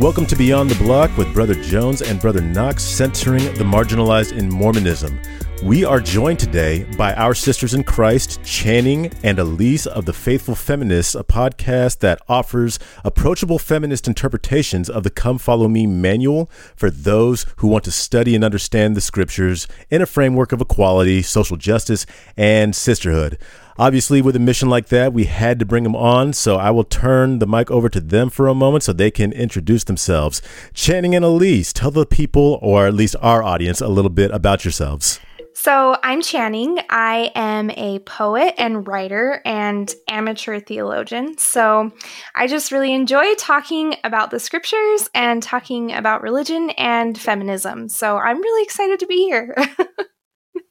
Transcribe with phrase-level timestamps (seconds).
[0.00, 4.50] Welcome to Beyond the Block with Brother Jones and Brother Knox, centering the marginalized in
[4.50, 5.20] Mormonism.
[5.64, 10.54] We are joined today by our sisters in Christ, Channing and Elise of the Faithful
[10.54, 16.90] Feminists, a podcast that offers approachable feminist interpretations of the Come Follow Me manual for
[16.90, 21.56] those who want to study and understand the scriptures in a framework of equality, social
[21.56, 22.04] justice,
[22.36, 23.38] and sisterhood.
[23.78, 26.84] Obviously, with a mission like that, we had to bring them on, so I will
[26.84, 30.42] turn the mic over to them for a moment so they can introduce themselves.
[30.74, 34.66] Channing and Elise, tell the people, or at least our audience, a little bit about
[34.66, 35.20] yourselves.
[35.64, 36.78] So, I'm Channing.
[36.90, 41.38] I am a poet and writer and amateur theologian.
[41.38, 41.90] So,
[42.34, 47.88] I just really enjoy talking about the scriptures and talking about religion and feminism.
[47.88, 49.56] So, I'm really excited to be here.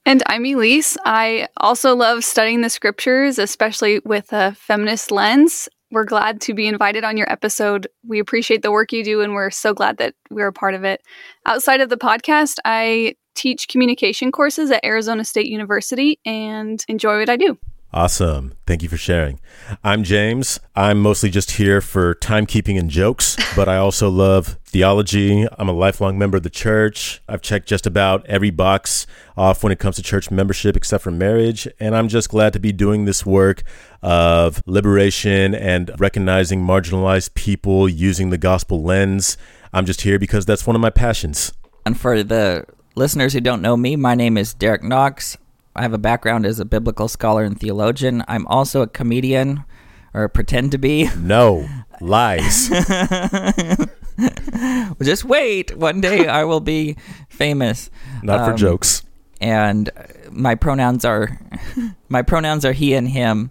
[0.05, 0.97] And I'm Elise.
[1.05, 5.69] I also love studying the scriptures, especially with a feminist lens.
[5.91, 7.87] We're glad to be invited on your episode.
[8.05, 10.83] We appreciate the work you do, and we're so glad that we're a part of
[10.83, 11.01] it.
[11.45, 17.29] Outside of the podcast, I teach communication courses at Arizona State University and enjoy what
[17.29, 17.57] I do.
[17.95, 18.53] Awesome.
[18.65, 19.39] Thank you for sharing.
[19.83, 20.59] I'm James.
[20.75, 25.45] I'm mostly just here for timekeeping and jokes, but I also love theology.
[25.59, 27.21] I'm a lifelong member of the church.
[27.29, 29.05] I've checked just about every box
[29.37, 31.67] off when it comes to church membership except for marriage.
[31.79, 33.61] And I'm just glad to be doing this work
[34.01, 39.37] of liberation and recognizing marginalized people using the gospel lens.
[39.71, 41.53] I'm just here because that's one of my passions.
[41.85, 42.65] And for the
[42.95, 45.37] listeners who don't know me, my name is Derek Knox.
[45.75, 48.23] I have a background as a biblical scholar and theologian.
[48.27, 49.63] I'm also a comedian,
[50.13, 51.09] or pretend to be.
[51.17, 51.67] No,
[52.01, 52.69] lies.
[55.01, 55.75] Just wait.
[55.75, 56.97] One day I will be
[57.29, 57.89] famous.
[58.21, 59.01] Not for um, jokes.
[59.41, 59.89] And
[60.31, 61.39] my pronouns are
[62.09, 63.49] my pronouns are he and him.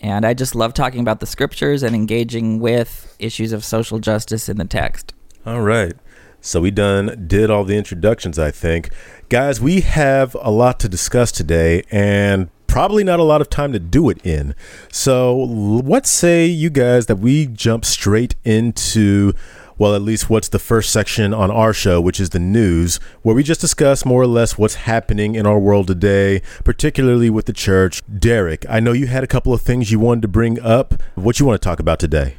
[0.00, 4.48] And I just love talking about the scriptures and engaging with issues of social justice
[4.48, 5.14] in the text.
[5.46, 5.94] All right.
[6.40, 8.90] So we done did all the introductions, I think.
[9.28, 13.72] Guys, we have a lot to discuss today and probably not a lot of time
[13.72, 14.54] to do it in.
[14.92, 19.32] So, what say you guys that we jump straight into
[19.78, 23.36] well, at least what's the first section on our show, which is the news, where
[23.36, 27.52] we just discuss more or less what's happening in our world today, particularly with the
[27.52, 28.02] church.
[28.12, 31.00] Derek, I know you had a couple of things you wanted to bring up.
[31.14, 32.38] What you want to talk about today?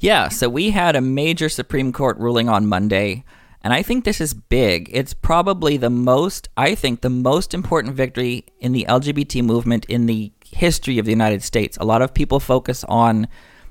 [0.00, 3.24] Yeah, so we had a major Supreme Court ruling on Monday,
[3.62, 4.90] and I think this is big.
[4.92, 10.06] It's probably the most, I think, the most important victory in the LGBT movement in
[10.06, 11.78] the history of the United States.
[11.78, 13.26] A lot of people focus on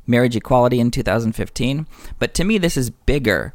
[0.08, 3.54] marriage equality in 2015, but to me, this is bigger,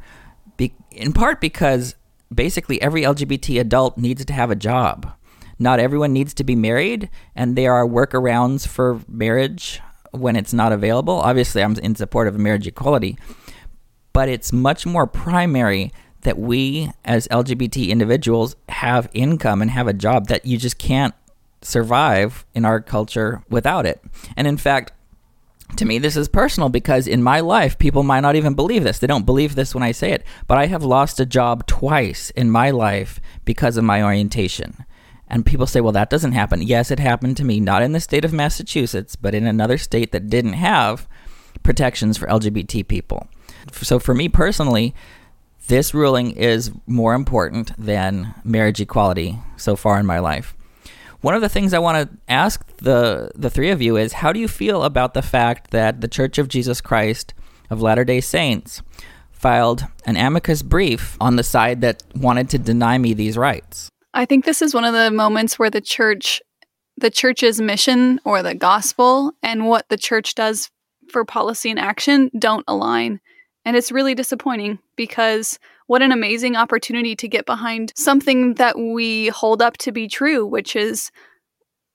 [0.55, 1.95] be- in part because
[2.33, 5.11] basically every LGBT adult needs to have a job.
[5.59, 10.71] Not everyone needs to be married, and there are workarounds for marriage when it's not
[10.71, 11.15] available.
[11.15, 13.17] Obviously, I'm in support of marriage equality,
[14.13, 19.93] but it's much more primary that we as LGBT individuals have income and have a
[19.93, 21.13] job that you just can't
[21.61, 24.01] survive in our culture without it.
[24.35, 24.91] And in fact,
[25.75, 28.99] to me, this is personal because in my life, people might not even believe this.
[28.99, 32.31] They don't believe this when I say it, but I have lost a job twice
[32.31, 34.85] in my life because of my orientation.
[35.29, 36.61] And people say, well, that doesn't happen.
[36.61, 40.11] Yes, it happened to me, not in the state of Massachusetts, but in another state
[40.11, 41.07] that didn't have
[41.61, 43.27] protections for LGBT people.
[43.71, 44.95] So for me personally,
[45.67, 50.55] this ruling is more important than marriage equality so far in my life.
[51.21, 54.31] One of the things I want to ask the the three of you is how
[54.31, 57.33] do you feel about the fact that the Church of Jesus Christ
[57.69, 58.81] of Latter-day Saints
[59.31, 63.89] filed an amicus brief on the side that wanted to deny me these rights?
[64.19, 66.41] I think this is one of the moments where the church,
[66.97, 70.69] the church's mission or the gospel and what the church does
[71.09, 73.21] for policy and action don't align.
[73.63, 75.57] And it's really disappointing because
[75.87, 80.45] what an amazing opportunity to get behind something that we hold up to be true,
[80.45, 81.11] which is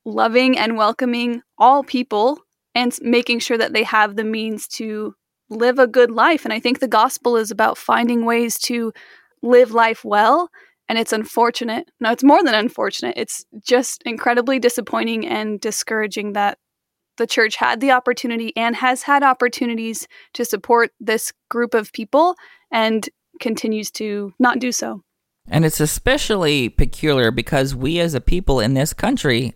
[0.07, 2.39] loving and welcoming all people
[2.75, 5.15] and making sure that they have the means to
[5.51, 6.47] live a good life.
[6.47, 8.95] And I think the gospel is about finding ways to
[9.43, 10.49] live life well
[10.89, 11.91] and it's unfortunate.
[12.01, 13.15] No, it's more than unfortunate.
[13.17, 16.59] It's just incredibly disappointing and discouraging that
[17.17, 22.35] the church had the opportunity and has had opportunities to support this group of people
[22.73, 23.09] and
[23.41, 25.03] continues to not do so.
[25.49, 29.53] And it's especially peculiar because we as a people in this country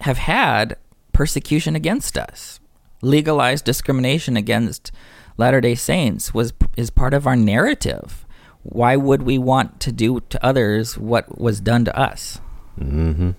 [0.00, 0.76] have had
[1.12, 2.60] persecution against us.
[3.00, 4.90] Legalized discrimination against
[5.36, 8.23] Latter-day Saints was is part of our narrative
[8.64, 12.40] why would we want to do to others what was done to us?
[12.80, 13.30] Mm-hmm.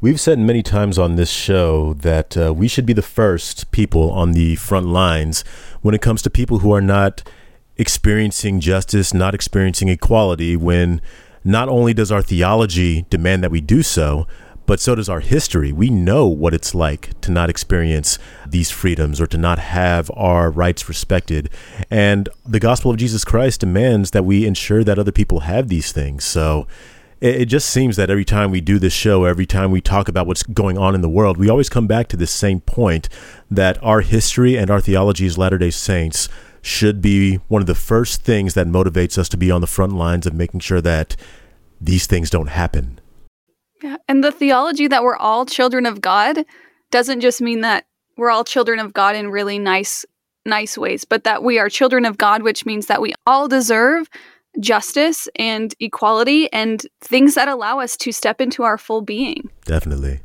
[0.00, 4.12] We've said many times on this show that uh, we should be the first people
[4.12, 5.42] on the front lines
[5.82, 7.28] when it comes to people who are not
[7.76, 11.00] experiencing justice, not experiencing equality, when
[11.42, 14.26] not only does our theology demand that we do so,
[14.68, 15.72] but so does our history.
[15.72, 20.50] We know what it's like to not experience these freedoms or to not have our
[20.50, 21.48] rights respected.
[21.90, 25.90] And the gospel of Jesus Christ demands that we ensure that other people have these
[25.90, 26.24] things.
[26.24, 26.66] So
[27.18, 30.26] it, just seems that every time we do this show, every time we talk about
[30.26, 33.08] what's going on in the world, we always come back to this same point
[33.50, 36.28] that our history and our theology as Latter day Saints
[36.60, 39.94] should be one of the first things that motivates us to be on the front
[39.94, 41.16] lines of making sure that
[41.80, 42.97] these things don't happen.
[43.82, 43.96] Yeah.
[44.08, 46.44] And the theology that we're all children of God
[46.90, 47.86] doesn't just mean that
[48.16, 50.04] we're all children of God in really nice
[50.46, 54.08] nice ways, but that we are children of God, which means that we all deserve
[54.60, 59.50] justice and equality and things that allow us to step into our full being.
[59.66, 60.20] Definitely.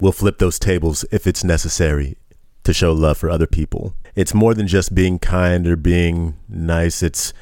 [0.00, 2.16] We'll flip those tables if it's necessary
[2.64, 3.94] to show love for other people.
[4.14, 7.02] It's more than just being kind or being nice.
[7.02, 7.32] It's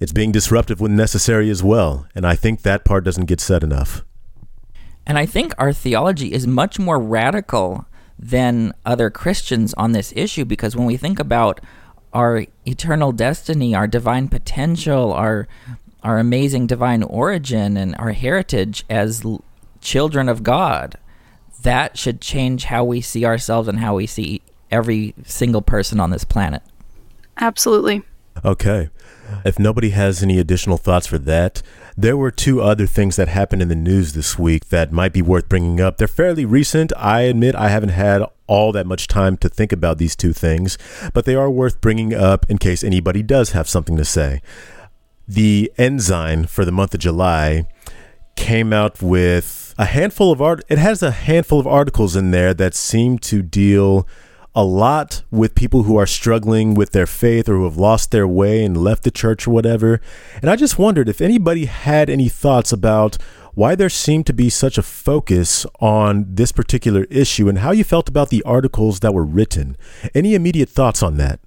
[0.00, 2.06] it's being disruptive when necessary as well.
[2.14, 4.04] And I think that part doesn't get said enough.
[5.08, 7.86] And I think our theology is much more radical
[8.18, 11.60] than other Christians on this issue because when we think about
[12.12, 15.48] our eternal destiny, our divine potential, our
[16.02, 19.42] our amazing divine origin and our heritage as l-
[19.80, 20.96] children of God,
[21.62, 24.40] that should change how we see ourselves and how we see
[24.70, 26.62] every single person on this planet.
[27.36, 28.02] Absolutely.
[28.44, 28.90] Okay.
[29.44, 31.62] If nobody has any additional thoughts for that,
[31.96, 35.22] there were two other things that happened in the news this week that might be
[35.22, 35.98] worth bringing up.
[35.98, 36.92] They're fairly recent.
[36.96, 40.78] I admit I haven't had all that much time to think about these two things,
[41.12, 44.40] but they are worth bringing up in case anybody does have something to say.
[45.26, 47.68] The Ensign for the month of July
[48.34, 50.62] came out with a handful of art.
[50.68, 54.08] It has a handful of articles in there that seem to deal
[54.54, 58.26] a lot with people who are struggling with their faith or who have lost their
[58.26, 60.00] way and left the church or whatever.
[60.40, 63.16] And I just wondered if anybody had any thoughts about
[63.54, 67.84] why there seemed to be such a focus on this particular issue and how you
[67.84, 69.76] felt about the articles that were written.
[70.14, 71.40] Any immediate thoughts on that?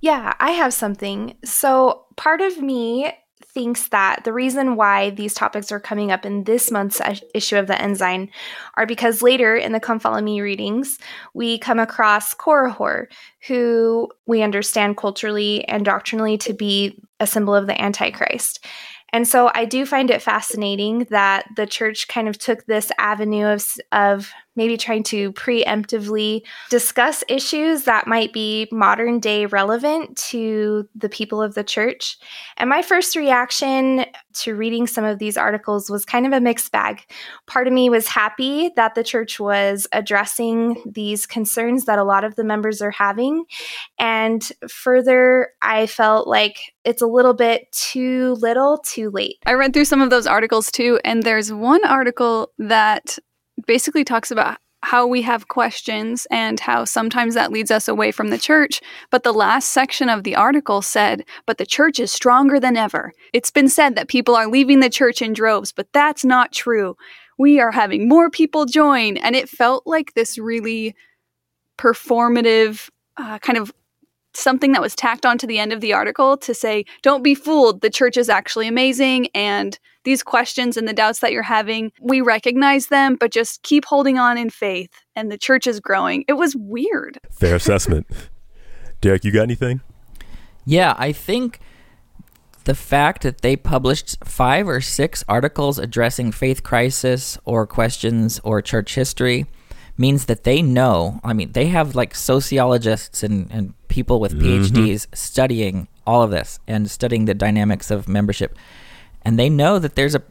[0.00, 1.36] Yeah, I have something.
[1.44, 3.12] So, part of me
[3.52, 7.00] thinks that the reason why these topics are coming up in this month's
[7.34, 8.30] issue of the Ensign
[8.76, 10.98] are because later in the Come Follow Me readings,
[11.34, 13.06] we come across Korihor,
[13.46, 18.64] who we understand culturally and doctrinally to be a symbol of the Antichrist.
[19.12, 23.46] And so I do find it fascinating that the church kind of took this avenue
[23.46, 24.30] of, of
[24.60, 31.40] maybe trying to preemptively discuss issues that might be modern day relevant to the people
[31.40, 32.18] of the church.
[32.58, 34.04] And my first reaction
[34.34, 37.10] to reading some of these articles was kind of a mixed bag.
[37.46, 42.22] Part of me was happy that the church was addressing these concerns that a lot
[42.22, 43.46] of the members are having.
[43.98, 49.38] And further, I felt like it's a little bit too little, too late.
[49.46, 53.18] I read through some of those articles too, and there's one article that
[53.66, 58.28] basically talks about how we have questions and how sometimes that leads us away from
[58.28, 58.80] the church.
[59.10, 63.12] But the last section of the article said, But the church is stronger than ever.
[63.32, 66.96] It's been said that people are leaving the church in droves, but that's not true.
[67.38, 69.16] We are having more people join.
[69.18, 70.94] And it felt like this really
[71.78, 73.72] performative, uh, kind of
[74.34, 77.80] something that was tacked onto the end of the article to say, don't be fooled.
[77.80, 79.28] The church is actually amazing.
[79.34, 83.84] And these questions and the doubts that you're having, we recognize them, but just keep
[83.84, 84.90] holding on in faith.
[85.16, 86.24] And the church is growing.
[86.28, 87.18] It was weird.
[87.30, 88.06] Fair assessment.
[89.00, 89.80] Derek, you got anything?
[90.64, 91.60] Yeah, I think
[92.64, 98.62] the fact that they published five or six articles addressing faith crisis or questions or
[98.62, 99.46] church history
[99.96, 101.20] means that they know.
[101.24, 105.14] I mean, they have like sociologists and, and people with PhDs mm-hmm.
[105.14, 108.56] studying all of this and studying the dynamics of membership,
[109.22, 110.22] and they know that there's a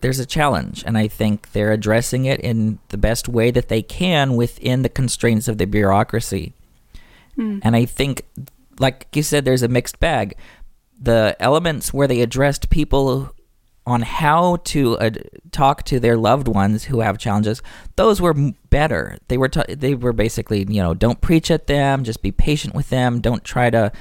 [0.00, 3.80] there's a challenge, and I think they're addressing it in the best way that they
[3.80, 6.52] can within the constraints of the bureaucracy.
[7.38, 7.60] Mm.
[7.62, 8.22] And I think,
[8.78, 10.36] like you said, there's a mixed bag.
[11.00, 13.33] The elements where they addressed people
[13.86, 15.10] on how to uh,
[15.52, 17.62] talk to their loved ones who have challenges
[17.96, 18.34] those were
[18.70, 19.18] better.
[19.28, 22.74] They were t- they were basically you know don't preach at them just be patient
[22.74, 23.20] with them.
[23.20, 23.92] Don't try to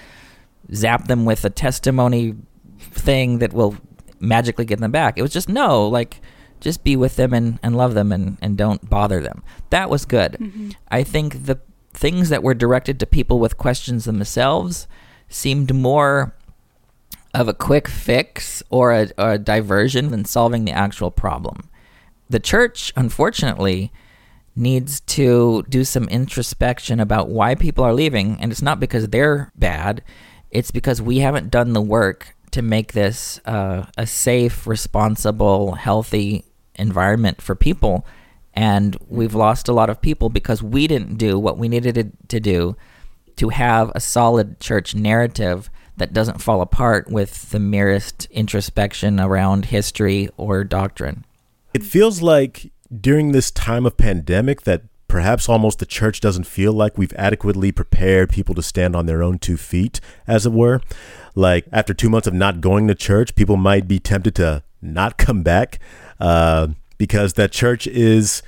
[0.73, 2.35] zap them with a testimony
[2.79, 3.75] thing that will
[4.19, 5.17] magically get them back.
[5.17, 6.21] It was just no like
[6.59, 9.43] just be with them and, and love them and, and don't bother them.
[9.69, 10.37] That was good.
[10.39, 10.69] Mm-hmm.
[10.89, 11.59] i think the
[11.93, 14.87] things that were directed to people with questions themselves
[15.29, 16.35] seemed more
[17.33, 21.69] of a quick fix or a, a diversion than solving the actual problem.
[22.29, 23.91] The church, unfortunately,
[24.55, 29.51] needs to do some introspection about why people are leaving, and it's not because they're
[29.55, 30.03] bad.
[30.51, 36.45] it's because we haven't done the work to make this uh, a safe, responsible, healthy
[36.75, 38.05] environment for people.
[38.53, 42.39] And we've lost a lot of people because we didn't do what we needed to
[42.39, 42.75] do
[43.37, 49.65] to have a solid church narrative that doesn't fall apart with the merest introspection around
[49.65, 51.25] history or doctrine.
[51.73, 52.71] It feels like
[53.01, 57.71] during this time of pandemic that perhaps almost the church doesn't feel like we've adequately
[57.71, 60.81] prepared people to stand on their own two feet, as it were.
[61.35, 65.17] Like after two months of not going to church, people might be tempted to not
[65.17, 65.79] come back
[66.19, 68.41] uh, because that church is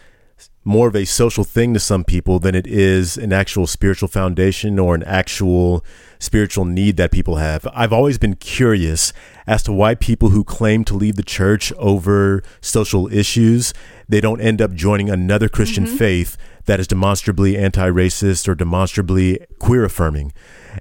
[0.63, 4.79] more of a social thing to some people than it is an actual spiritual foundation
[4.79, 5.85] or an actual
[6.19, 7.67] spiritual need that people have.
[7.73, 9.13] I've always been curious
[9.47, 13.73] as to why people who claim to leave the church over social issues,
[14.07, 15.97] they don't end up joining another Christian mm-hmm.
[15.97, 20.33] faith that is demonstrably anti-racist or demonstrably queer affirming.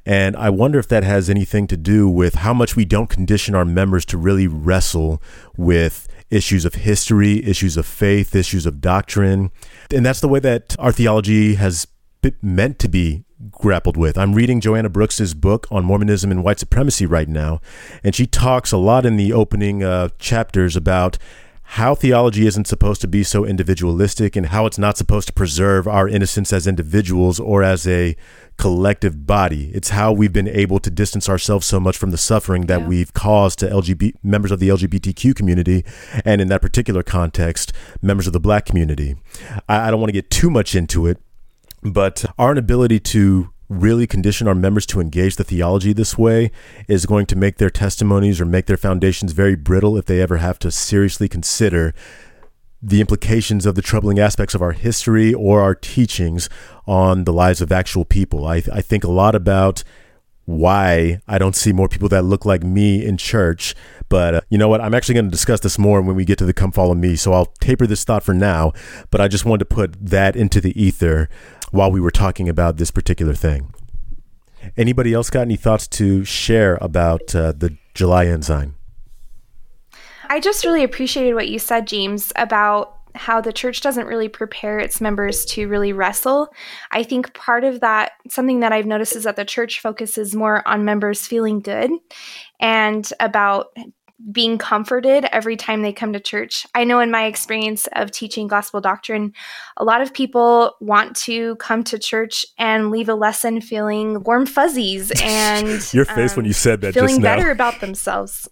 [0.07, 3.55] And I wonder if that has anything to do with how much we don't condition
[3.55, 5.23] our members to really wrestle
[5.57, 9.51] with issues of history, issues of faith, issues of doctrine.
[9.95, 11.87] And that's the way that our theology has
[12.23, 14.17] been meant to be grappled with.
[14.17, 17.61] I'm reading Joanna Brooks's book on Mormonism and white supremacy right now,
[18.03, 21.19] and she talks a lot in the opening uh, chapters about
[21.67, 25.89] how theology isn't supposed to be so individualistic and how it's not supposed to preserve
[25.89, 28.15] our innocence as individuals or as a
[28.59, 29.71] collective body.
[29.75, 32.87] It's how we've been able to distance ourselves so much from the suffering that yeah.
[32.87, 35.85] we've caused to LGBT members of the LGBTQ community,
[36.25, 37.73] and in that particular context,
[38.03, 39.17] members of the Black community.
[39.69, 41.19] I, I don't want to get too much into it,
[41.85, 46.51] but our inability to really condition our members to engage the theology this way
[46.89, 50.37] is going to make their testimonies or make their foundations very brittle if they ever
[50.39, 51.95] have to seriously consider
[52.83, 56.51] the implications of the troubling aspects of our history or our teachings
[56.87, 58.47] on the lives of actual people.
[58.47, 59.83] I, I think a lot about
[60.47, 63.75] why I don't see more people that look like me in church.
[64.09, 64.81] But uh, you know what?
[64.81, 67.17] I'm actually going to discuss this more when we get to the come follow me.
[67.17, 68.73] So I'll taper this thought for now.
[69.11, 71.29] But I just wanted to put that into the ether
[71.71, 73.73] while we were talking about this particular thing.
[74.77, 78.75] Anybody else got any thoughts to share about uh, the July ensign?
[80.29, 84.79] I just really appreciated what you said, James, about how the church doesn't really prepare
[84.79, 86.49] its members to really wrestle.
[86.91, 90.67] I think part of that, something that I've noticed is that the church focuses more
[90.67, 91.91] on members feeling good
[92.61, 93.77] and about
[94.31, 96.67] being comforted every time they come to church.
[96.75, 99.33] I know in my experience of teaching gospel doctrine,
[99.77, 104.47] a lot of people want to come to church and leave a lesson feeling warm
[104.47, 108.49] fuzzies and your face um, when you said that feeling better about themselves.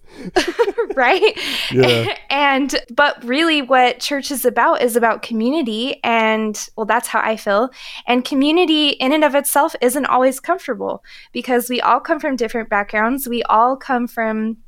[0.95, 1.39] right?
[1.71, 2.17] Yeah.
[2.31, 7.37] and but really what church is about is about community and well that's how I
[7.37, 7.71] feel.
[8.07, 12.69] And community in and of itself isn't always comfortable because we all come from different
[12.69, 13.29] backgrounds.
[13.29, 14.59] We all come from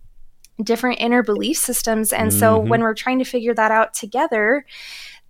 [0.63, 2.13] different inner belief systems.
[2.13, 2.39] And mm-hmm.
[2.39, 4.65] so when we're trying to figure that out together,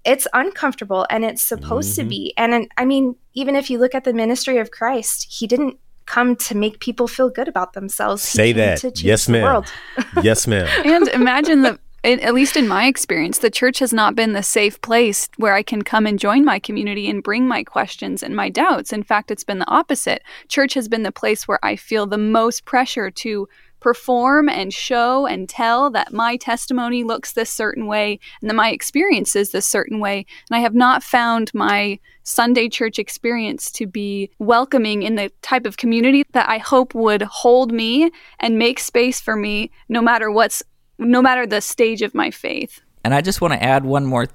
[0.05, 2.03] it's uncomfortable and it's supposed mm-hmm.
[2.03, 2.35] to be.
[2.37, 6.37] And I mean, even if you look at the ministry of Christ, he didn't come
[6.37, 8.23] to make people feel good about themselves.
[8.23, 9.03] Say that.
[9.03, 9.65] yes, ma'am.
[10.23, 10.69] yes, ma'am.
[10.85, 14.79] And imagine the at least in my experience, the church has not been the safe
[14.83, 18.51] place where I can come and join my community and bring my questions and my
[18.51, 18.93] doubts.
[18.93, 20.23] In fact, it's been the opposite.
[20.49, 23.49] Church has been the place where I feel the most pressure to
[23.85, 28.71] perform and show and tell that my testimony looks this certain way and that my
[28.71, 30.25] experience is this certain way.
[30.49, 35.67] And I have not found my Sunday church experience to be welcoming in the type
[35.67, 38.11] of community that I hope would hold me
[38.41, 40.63] and make space for me no matter what's
[40.97, 42.81] no matter the stage of my faith.
[43.05, 44.29] And I just want to add one more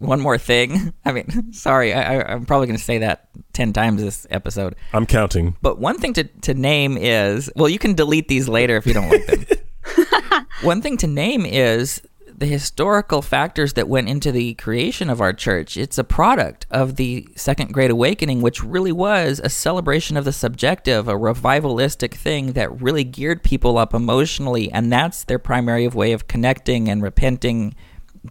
[0.00, 0.92] one more thing.
[1.04, 4.74] I mean, sorry, I, am probably going to say that 10 times this episode.
[4.92, 5.56] I'm counting.
[5.62, 8.94] But one thing to, to name is well, you can delete these later if you
[8.94, 10.46] don't like them.
[10.62, 12.02] one thing to name is
[12.36, 15.76] the historical factors that went into the creation of our church.
[15.76, 20.32] It's a product of the Second Great Awakening, which really was a celebration of the
[20.32, 24.72] subjective, a revivalistic thing that really geared people up emotionally.
[24.72, 27.74] And that's their primary way of connecting and repenting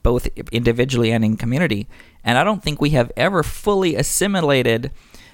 [0.03, 1.88] both individually and in community.
[2.24, 4.91] And I don't think we have ever fully assimilated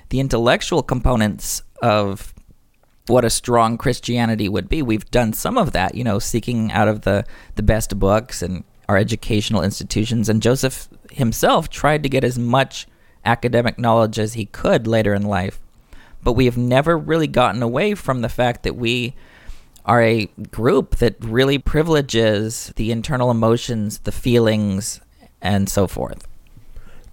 [0.09, 2.33] the intellectual components of
[3.07, 4.81] what a strong Christianity would be.
[4.81, 8.63] We've done some of that, you know, seeking out of the, the best books and
[8.87, 10.29] our educational institutions.
[10.29, 12.87] And Joseph himself tried to get as much
[13.23, 15.59] academic knowledge as he could later in life.
[16.23, 19.15] But we have never really gotten away from the fact that we
[19.85, 24.99] are a group that really privileges the internal emotions, the feelings,
[25.41, 26.27] and so forth.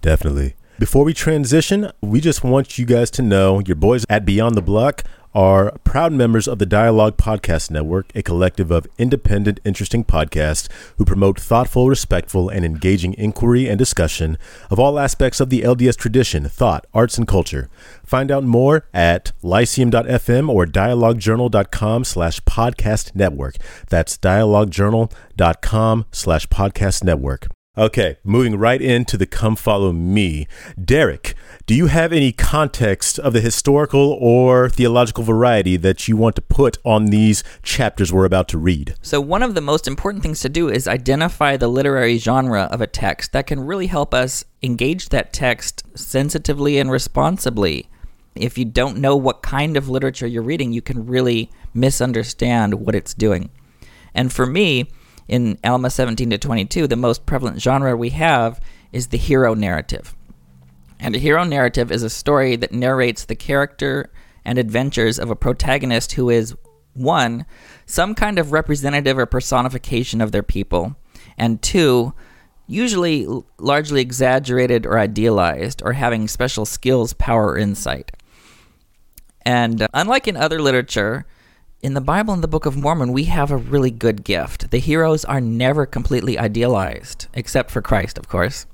[0.01, 0.55] Definitely.
[0.79, 4.61] Before we transition, we just want you guys to know your boys at Beyond the
[4.61, 5.03] Block
[5.33, 11.05] are proud members of the Dialogue Podcast Network, a collective of independent, interesting podcasts who
[11.05, 14.37] promote thoughtful, respectful, and engaging inquiry and discussion
[14.69, 17.69] of all aspects of the LDS tradition, thought, arts, and culture.
[18.03, 23.55] Find out more at lyceum.fm or dialoguejournal.com slash podcast network.
[23.89, 27.47] That's dialoguejournal.com slash podcast network.
[27.75, 30.47] Okay, moving right into the come follow me.
[30.79, 31.33] Derek,
[31.65, 36.43] do you have any context of the historical or theological variety that you want to
[36.43, 38.93] put on these chapters we're about to read?
[39.01, 42.79] So, one of the most important things to do is identify the literary genre of
[42.79, 47.89] a text that can really help us engage that text sensitively and responsibly.
[48.35, 52.93] If you don't know what kind of literature you're reading, you can really misunderstand what
[52.93, 53.49] it's doing.
[54.13, 54.91] And for me,
[55.27, 58.59] in Alma 17 to 22, the most prevalent genre we have
[58.91, 60.15] is the hero narrative.
[60.99, 64.11] And a hero narrative is a story that narrates the character
[64.45, 66.55] and adventures of a protagonist who is,
[66.93, 67.45] one,
[67.85, 70.95] some kind of representative or personification of their people,
[71.37, 72.13] and two,
[72.67, 73.27] usually
[73.57, 78.11] largely exaggerated or idealized, or having special skills, power, or insight.
[79.45, 81.25] And uh, unlike in other literature,
[81.83, 84.71] in the Bible and the Book of Mormon, we have a really good gift.
[84.71, 88.65] The heroes are never completely idealized, except for Christ, of course.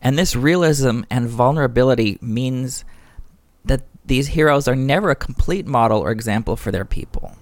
[0.00, 2.86] And this realism and vulnerability means
[3.66, 7.36] that these heroes are never a complete model or example for their people.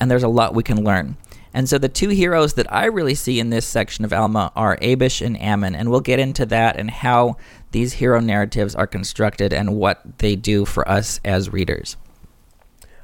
[0.00, 1.16] And there's a lot we can learn.
[1.54, 4.76] And so the two heroes that I really see in this section of Alma are
[4.78, 7.36] Abish and Ammon, and we'll get into that and how
[7.70, 11.96] these hero narratives are constructed and what they do for us as readers.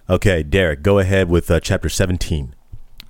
[0.08, 2.54] Okay, Derek, go ahead with uh, chapter 17.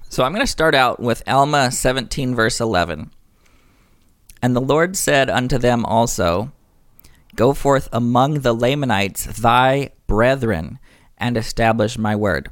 [0.08, 3.10] So I'm going to start out with Alma 17, verse 11.
[4.40, 6.52] And the Lord said unto them also,
[7.34, 10.78] Go forth among the Lamanites, thy brethren,
[11.18, 12.48] and establish my word.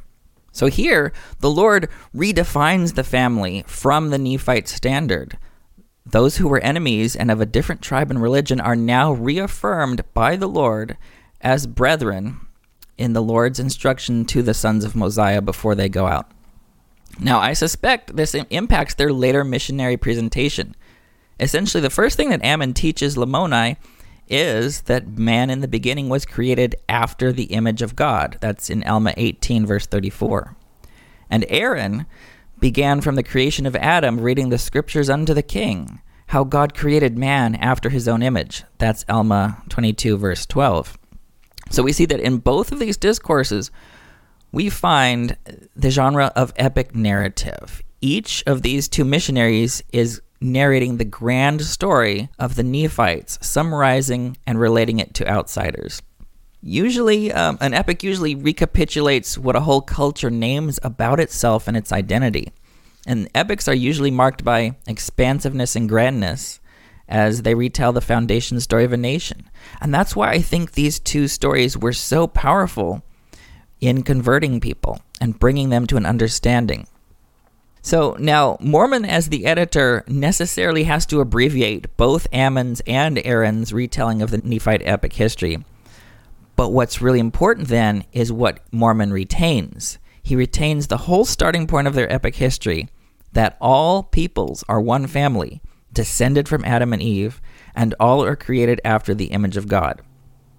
[0.50, 5.38] So here, the Lord redefines the family from the Nephite standard.
[6.04, 10.34] Those who were enemies and of a different tribe and religion are now reaffirmed by
[10.34, 10.96] the Lord
[11.40, 12.40] as brethren
[13.02, 16.30] in the Lord's instruction to the sons of Mosiah before they go out.
[17.18, 20.76] Now, I suspect this impacts their later missionary presentation.
[21.40, 23.76] Essentially, the first thing that Ammon teaches Lamoni
[24.28, 28.38] is that man in the beginning was created after the image of God.
[28.40, 30.56] That's in Alma 18, verse 34.
[31.28, 32.06] And Aaron
[32.60, 37.18] began from the creation of Adam, reading the scriptures unto the king, how God created
[37.18, 38.62] man after his own image.
[38.78, 40.96] That's Alma 22, verse 12.
[41.72, 43.70] So we see that in both of these discourses,
[44.52, 45.38] we find
[45.74, 47.82] the genre of epic narrative.
[48.02, 54.60] Each of these two missionaries is narrating the grand story of the Nephites, summarizing and
[54.60, 56.02] relating it to outsiders.
[56.60, 61.90] Usually, um, an epic usually recapitulates what a whole culture names about itself and its
[61.90, 62.52] identity.
[63.06, 66.60] And epics are usually marked by expansiveness and grandness,
[67.12, 69.50] as they retell the foundation story of a nation.
[69.82, 73.02] And that's why I think these two stories were so powerful
[73.82, 76.86] in converting people and bringing them to an understanding.
[77.82, 84.22] So now, Mormon, as the editor, necessarily has to abbreviate both Ammon's and Aaron's retelling
[84.22, 85.62] of the Nephite epic history.
[86.56, 89.98] But what's really important then is what Mormon retains.
[90.22, 92.88] He retains the whole starting point of their epic history
[93.32, 95.60] that all peoples are one family
[95.92, 97.40] descended from Adam and Eve,
[97.74, 100.00] and all are created after the image of God.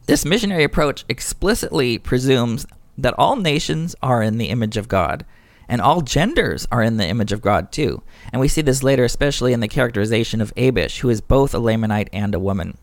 [0.06, 2.66] This missionary approach explicitly presumes
[2.98, 5.26] that all nations are in the image of God,
[5.68, 8.04] and all genders are in the image of God too.
[8.32, 11.60] And we see this later, especially in the characterization of Abish, who is both a
[11.60, 12.78] Lamanite and a woman.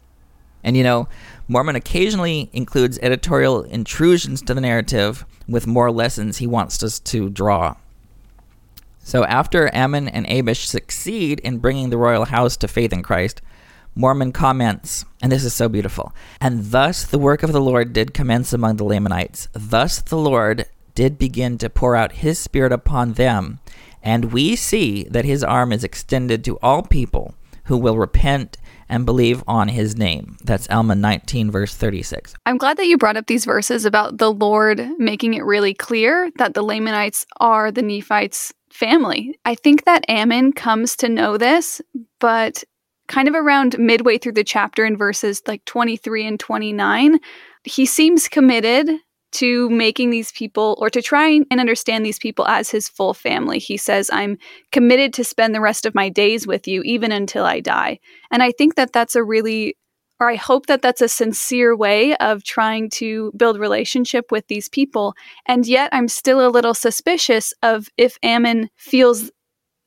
[0.64, 1.08] And you know,
[1.48, 7.30] Mormon occasionally includes editorial intrusions to the narrative with more lessons he wants us to
[7.30, 7.76] draw.
[9.10, 13.42] So after Ammon and Abish succeed in bringing the royal house to faith in Christ,
[13.96, 16.14] Mormon comments, and this is so beautiful.
[16.40, 19.48] And thus the work of the Lord did commence among the Lamanites.
[19.52, 23.58] Thus the Lord did begin to pour out his spirit upon them.
[24.00, 29.04] And we see that his arm is extended to all people who will repent and
[29.04, 30.36] believe on his name.
[30.44, 32.36] That's Alma 19, verse 36.
[32.46, 36.30] I'm glad that you brought up these verses about the Lord making it really clear
[36.36, 39.38] that the Lamanites are the Nephites' family.
[39.44, 41.80] I think that Ammon comes to know this,
[42.18, 42.64] but
[43.08, 47.18] kind of around midway through the chapter in verses like 23 and 29,
[47.64, 48.88] he seems committed
[49.32, 53.58] to making these people or to trying and understand these people as his full family.
[53.58, 54.38] He says, I'm
[54.72, 58.00] committed to spend the rest of my days with you, even until I die.
[58.30, 59.76] And I think that that's a really
[60.20, 64.68] or I hope that that's a sincere way of trying to build relationship with these
[64.68, 65.14] people.
[65.46, 69.30] And yet I'm still a little suspicious of if Ammon feels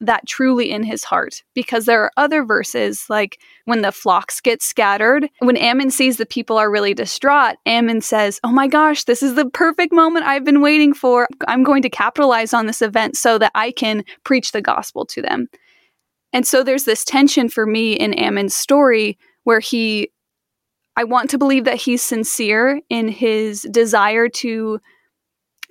[0.02, 1.44] that truly in his heart.
[1.54, 6.26] Because there are other verses like when the flocks get scattered when ammon sees the
[6.26, 10.44] people are really distraught ammon says oh my gosh this is the perfect moment i've
[10.44, 11.28] been waiting for.
[11.48, 15.22] I'm going to capitalize on this event so that i can preach the gospel to
[15.22, 15.48] them.
[16.34, 20.10] And so there's this tension for me in ammon's story where he
[20.96, 24.80] i want to believe that he's sincere in his desire to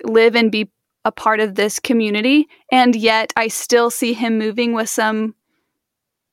[0.03, 0.69] live and be
[1.05, 5.35] a part of this community, and yet I still see him moving with some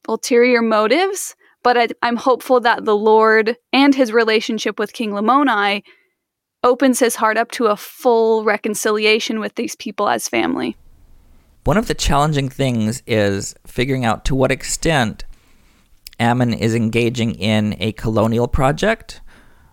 [0.09, 1.35] ulterior motives.
[1.62, 5.83] But I, I'm hopeful that the Lord and his relationship with King Lamoni
[6.62, 10.76] opens his heart up to a full reconciliation with these people as family.
[11.64, 15.24] One of the challenging things is figuring out to what extent
[16.20, 19.22] Ammon is engaging in a colonial project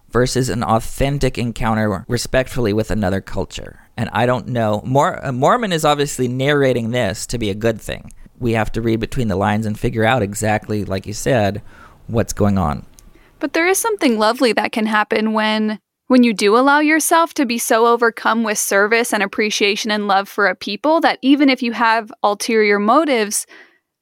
[0.09, 3.81] versus an authentic encounter respectfully with another culture.
[3.97, 4.81] And I don't know.
[4.85, 8.11] Mor- uh, Mormon is obviously narrating this to be a good thing.
[8.39, 11.61] We have to read between the lines and figure out exactly, like you said,
[12.07, 12.85] what's going on.
[13.39, 17.45] But there is something lovely that can happen when when you do allow yourself to
[17.45, 21.61] be so overcome with service and appreciation and love for a people that even if
[21.61, 23.45] you have ulterior motives,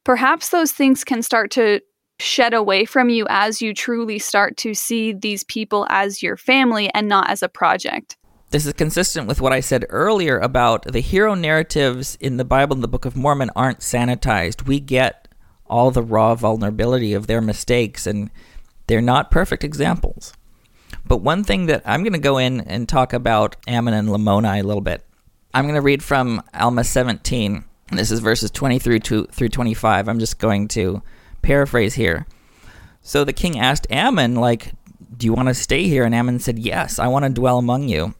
[0.04, 1.80] perhaps those things can start to
[2.18, 6.90] shed away from you as you truly start to see these people as your family
[6.94, 8.16] and not as a project.
[8.50, 12.74] This is consistent with what I said earlier about the hero narratives in the Bible
[12.74, 14.66] and the Book of Mormon aren't sanitized.
[14.66, 15.28] We get
[15.68, 18.30] all the raw vulnerability of their mistakes, and
[18.86, 20.32] they're not perfect examples.
[21.04, 24.60] But one thing that I'm going to go in and talk about Ammon and Lamoni
[24.60, 25.04] a little bit.
[25.52, 27.64] I'm going to read from Alma 17.
[27.92, 30.08] This is verses 20 through, through 25.
[30.08, 31.02] I'm just going to
[31.46, 32.26] paraphrase here.
[33.00, 34.72] So the king asked Ammon, like,
[35.16, 36.04] do you want to stay here?
[36.04, 38.14] And Ammon said, yes, I want to dwell among you,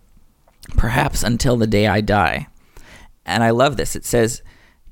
[0.77, 2.47] perhaps until the day I die.
[3.25, 3.97] And I love this.
[3.97, 4.43] It says,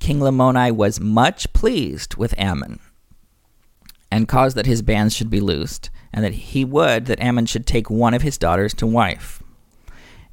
[0.01, 2.81] King Lamoni was much pleased with Ammon
[4.11, 7.67] and caused that his bands should be loosed, and that he would that Ammon should
[7.67, 9.43] take one of his daughters to wife.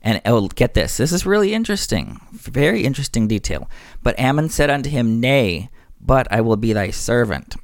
[0.04, 0.98] And oh, get this.
[0.98, 2.20] This is really interesting.
[2.32, 3.70] Very interesting detail.
[4.04, 7.56] But Ammon said unto him, Nay, but I will be thy servant.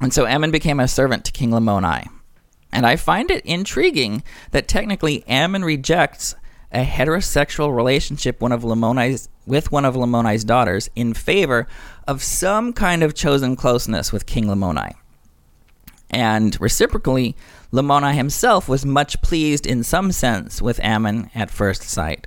[0.00, 2.08] And so Ammon became a servant to King Lamoni.
[2.72, 6.34] And I find it intriguing that technically Ammon rejects
[6.72, 11.66] a heterosexual relationship one of Lamoni's, with one of Lamoni's daughters in favor
[12.06, 14.92] of some kind of chosen closeness with King Lamoni.
[16.10, 17.36] And reciprocally,
[17.72, 22.26] Lamoni himself was much pleased in some sense with Ammon at first sight.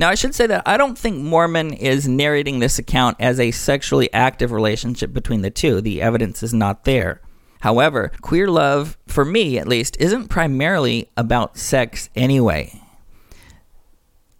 [0.00, 3.52] Now, I should say that I don't think Mormon is narrating this account as a
[3.52, 5.80] sexually active relationship between the two.
[5.80, 7.20] The evidence is not there.
[7.60, 12.80] However, queer love, for me at least, isn't primarily about sex anyway.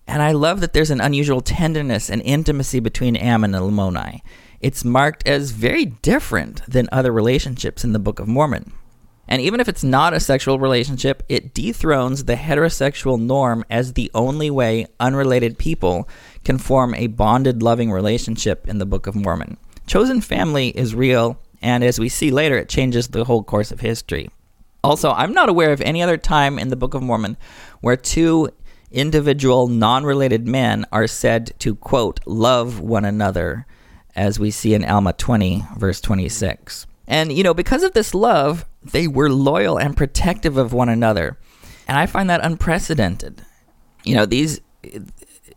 [0.06, 4.20] And I love that there's an unusual tenderness and intimacy between Ammon and Lamoni.
[4.60, 8.72] It's marked as very different than other relationships in the Book of Mormon.
[9.26, 14.10] And even if it's not a sexual relationship, it dethrones the heterosexual norm as the
[14.14, 16.08] only way unrelated people
[16.44, 19.56] can form a bonded, loving relationship in the Book of Mormon.
[19.86, 23.80] Chosen family is real, and as we see later, it changes the whole course of
[23.80, 24.28] history.
[24.82, 27.38] Also, I'm not aware of any other time in the Book of Mormon
[27.80, 28.50] where two
[28.90, 33.66] individual, non related men are said to, quote, love one another,
[34.14, 36.86] as we see in Alma 20, verse 26.
[37.06, 41.38] And, you know, because of this love, they were loyal and protective of one another.
[41.88, 43.42] And I find that unprecedented.
[44.04, 45.00] You know, these uh,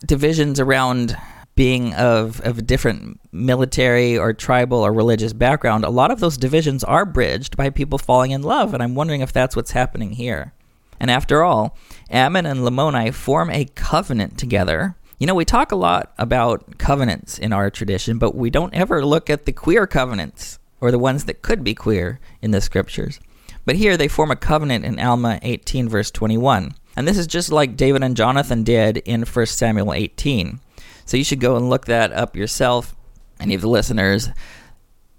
[0.05, 1.17] divisions around
[1.55, 6.37] being of, of a different military or tribal or religious background, a lot of those
[6.37, 8.73] divisions are bridged by people falling in love.
[8.73, 10.53] And I'm wondering if that's what's happening here.
[10.99, 11.75] And after all,
[12.09, 14.95] Ammon and Lamoni form a covenant together.
[15.19, 19.03] You know, we talk a lot about covenants in our tradition, but we don't ever
[19.05, 23.19] look at the queer covenants or the ones that could be queer in the scriptures.
[23.65, 26.73] But here they form a covenant in Alma 18, verse 21.
[26.95, 30.59] And this is just like David and Jonathan did in 1 Samuel 18.
[31.05, 32.95] So you should go and look that up yourself,
[33.39, 34.29] any of the listeners.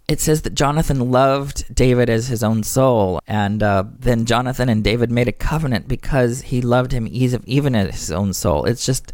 [0.08, 4.82] It says that Jonathan loved David as his own soul, and uh, then Jonathan and
[4.82, 8.64] David made a covenant because he loved him even as his own soul.
[8.64, 9.12] It's just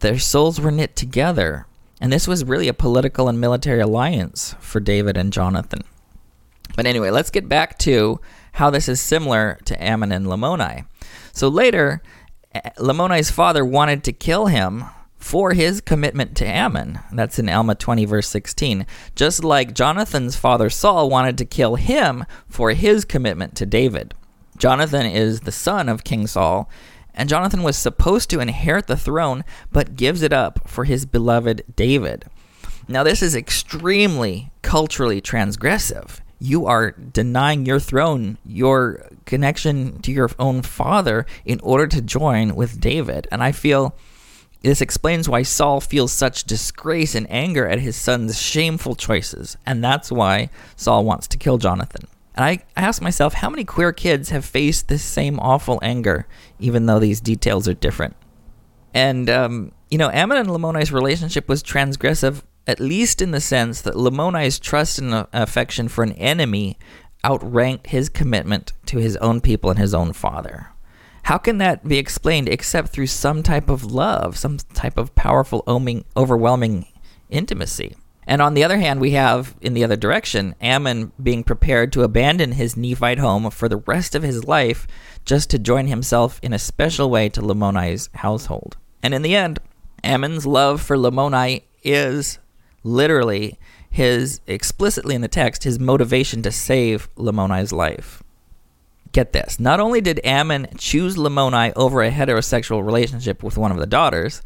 [0.00, 1.66] their souls were knit together.
[2.00, 5.82] And this was really a political and military alliance for David and Jonathan.
[6.76, 8.20] But anyway, let's get back to
[8.52, 10.86] how this is similar to Ammon and Lamoni.
[11.32, 12.02] So later,
[12.78, 14.84] Lamoni's father wanted to kill him
[15.18, 17.00] for his commitment to Ammon.
[17.12, 18.86] That's in Alma 20, verse 16.
[19.14, 24.14] Just like Jonathan's father Saul wanted to kill him for his commitment to David.
[24.56, 26.70] Jonathan is the son of King Saul,
[27.16, 31.62] and Jonathan was supposed to inherit the throne, but gives it up for his beloved
[31.74, 32.26] David.
[32.88, 36.20] Now, this is extremely culturally transgressive.
[36.38, 42.54] You are denying your throne, your connection to your own father, in order to join
[42.54, 43.26] with David.
[43.32, 43.96] And I feel
[44.62, 49.56] this explains why Saul feels such disgrace and anger at his son's shameful choices.
[49.64, 52.06] And that's why Saul wants to kill Jonathan.
[52.36, 56.26] And I, ask myself, how many queer kids have faced this same awful anger,
[56.58, 58.14] even though these details are different?
[58.92, 63.80] And, um, you know, Ammon and Lamoni's relationship was transgressive, at least in the sense
[63.82, 66.78] that Lamoni's trust and affection for an enemy
[67.24, 70.68] outranked his commitment to his own people and his own father.
[71.24, 75.64] How can that be explained except through some type of love, some type of powerful,
[76.16, 76.86] overwhelming
[77.30, 77.96] intimacy?
[78.26, 82.02] And on the other hand, we have, in the other direction, Ammon being prepared to
[82.02, 84.86] abandon his Nephite home for the rest of his life
[85.24, 88.76] just to join himself in a special way to Lamoni's household.
[89.02, 89.60] And in the end,
[90.02, 92.38] Ammon's love for Lamoni is
[92.82, 93.58] literally
[93.88, 98.22] his, explicitly in the text, his motivation to save Lamoni's life.
[99.12, 99.58] Get this.
[99.58, 104.42] Not only did Ammon choose Lamoni over a heterosexual relationship with one of the daughters,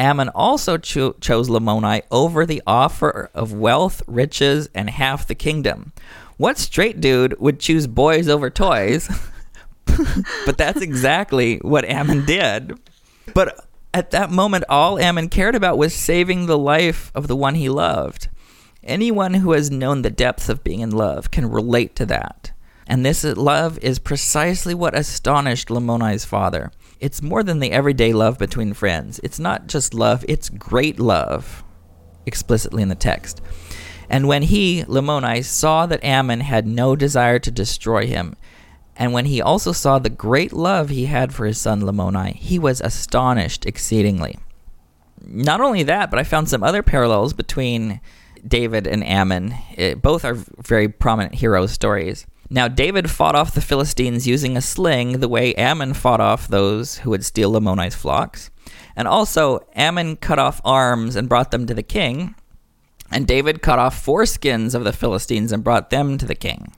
[0.00, 5.92] Ammon also cho- chose Lamoni over the offer of wealth, riches, and half the kingdom.
[6.38, 9.10] What straight dude would choose boys over toys?
[10.46, 12.78] but that's exactly what Ammon did.
[13.34, 17.54] But at that moment, all Ammon cared about was saving the life of the one
[17.54, 18.28] he loved.
[18.82, 22.52] Anyone who has known the depth of being in love can relate to that.
[22.86, 26.72] And this love is precisely what astonished Lamoni's father.
[27.00, 29.20] It's more than the everyday love between friends.
[29.22, 31.64] It's not just love, it's great love,
[32.26, 33.40] explicitly in the text.
[34.10, 38.36] And when he, Lamoni, saw that Ammon had no desire to destroy him,
[38.96, 42.58] and when he also saw the great love he had for his son Lamoni, he
[42.58, 44.36] was astonished exceedingly.
[45.24, 48.00] Not only that, but I found some other parallels between
[48.46, 49.54] David and Ammon.
[49.74, 52.26] It, both are very prominent hero stories.
[52.52, 56.98] Now, David fought off the Philistines using a sling the way Ammon fought off those
[56.98, 58.50] who would steal Lamoni's flocks.
[58.96, 62.34] And also, Ammon cut off arms and brought them to the king,
[63.10, 66.72] and David cut off foreskins of the Philistines and brought them to the king.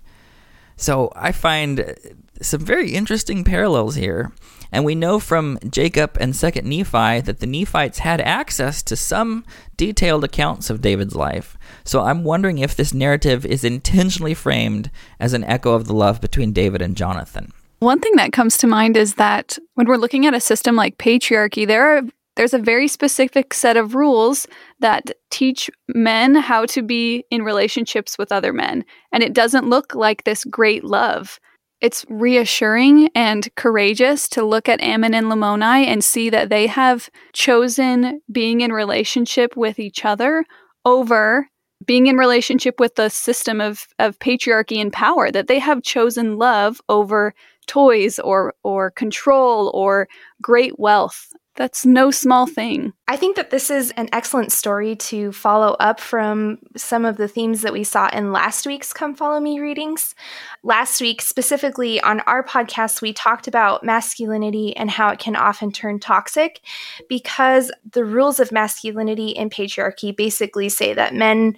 [0.76, 1.96] So I find
[2.40, 4.32] some very interesting parallels here.
[4.72, 9.44] And we know from Jacob and 2nd Nephi that the Nephites had access to some
[9.76, 11.58] detailed accounts of David's life.
[11.84, 16.20] So I'm wondering if this narrative is intentionally framed as an echo of the love
[16.20, 17.52] between David and Jonathan.
[17.80, 20.98] One thing that comes to mind is that when we're looking at a system like
[20.98, 22.02] patriarchy, there are
[22.36, 24.46] there's a very specific set of rules
[24.80, 28.84] that teach men how to be in relationships with other men.
[29.12, 31.38] And it doesn't look like this great love.
[31.82, 37.10] It's reassuring and courageous to look at Ammon and Lamoni and see that they have
[37.32, 40.44] chosen being in relationship with each other
[40.84, 41.48] over
[41.84, 46.38] being in relationship with the system of, of patriarchy and power, that they have chosen
[46.38, 47.34] love over
[47.66, 50.06] toys or or control or
[50.40, 51.32] great wealth.
[51.54, 52.94] That's no small thing.
[53.08, 57.28] I think that this is an excellent story to follow up from some of the
[57.28, 60.14] themes that we saw in last week's Come Follow Me readings.
[60.62, 65.72] Last week, specifically on our podcast, we talked about masculinity and how it can often
[65.72, 66.62] turn toxic
[67.06, 71.56] because the rules of masculinity and patriarchy basically say that men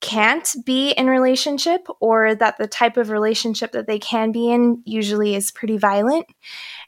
[0.00, 4.80] can't be in relationship or that the type of relationship that they can be in
[4.84, 6.26] usually is pretty violent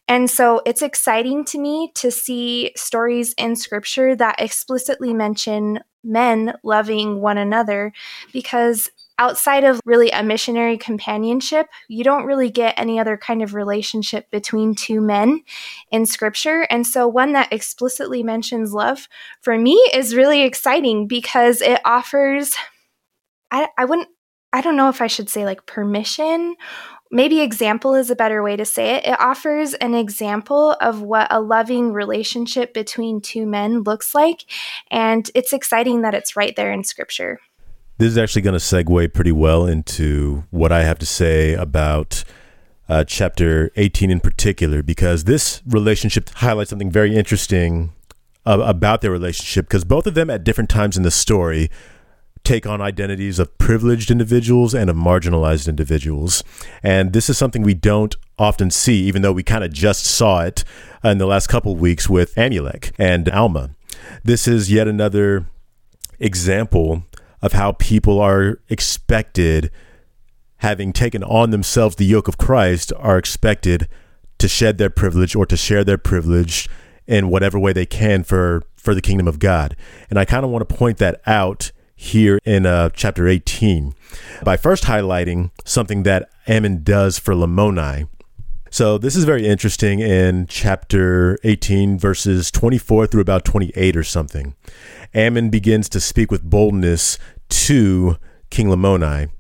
[0.08, 6.54] and so it's exciting to me to see stories in scripture that explicitly mention men
[6.62, 7.92] loving one another
[8.32, 13.54] because outside of really a missionary companionship, you don't really get any other kind of
[13.54, 15.42] relationship between two men
[15.90, 16.66] in scripture.
[16.70, 19.08] And so, one that explicitly mentions love
[19.40, 22.54] for me is really exciting because it offers,
[23.50, 24.08] I, I wouldn't,
[24.52, 26.54] I don't know if I should say like permission
[27.10, 29.06] maybe example is a better way to say it.
[29.06, 34.44] It offers an example of what a loving relationship between two men looks like.
[34.90, 37.40] And it's exciting that it's right there in scripture.
[37.98, 42.22] This is actually going to segue pretty well into what I have to say about
[42.88, 47.92] uh, chapter 18 in particular, because this relationship highlights something very interesting
[48.46, 51.70] uh, about their relationship, because both of them at different times in the story
[52.48, 56.42] take on identities of privileged individuals and of marginalized individuals.
[56.82, 60.40] And this is something we don't often see, even though we kind of just saw
[60.40, 60.64] it
[61.04, 63.70] in the last couple of weeks with Amulek and Alma.
[64.24, 65.46] This is yet another
[66.18, 67.04] example
[67.42, 69.70] of how people are expected
[70.58, 73.88] having taken on themselves the yoke of Christ, are expected
[74.38, 76.66] to shed their privilege or to share their privilege
[77.06, 79.76] in whatever way they can for for the kingdom of God.
[80.08, 83.92] And I kind of want to point that out here in uh, chapter 18
[84.44, 88.08] by first highlighting something that Ammon does for Lamoni.
[88.70, 94.54] So this is very interesting in chapter 18, verses 24 through about 28 or something.
[95.12, 98.16] Ammon begins to speak with boldness to
[98.48, 99.30] King Lamoni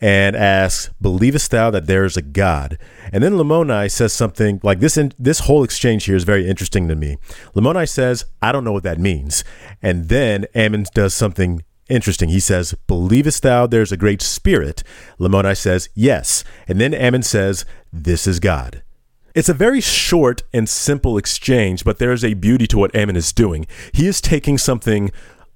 [0.00, 2.78] and asks, "Believest thou that there is a God?"
[3.12, 4.96] And then Lamoni says something like this.
[4.96, 7.16] In, this whole exchange here is very interesting to me.
[7.54, 9.42] Lamoni says, "I don't know what that means,"
[9.82, 12.28] and then Ammon does something interesting.
[12.28, 14.82] He says, "Believest thou there's a great spirit?"
[15.18, 18.82] Lamoni says, "Yes," and then Ammon says, "This is God."
[19.34, 23.16] It's a very short and simple exchange, but there is a beauty to what Ammon
[23.16, 23.66] is doing.
[23.92, 25.10] He is taking something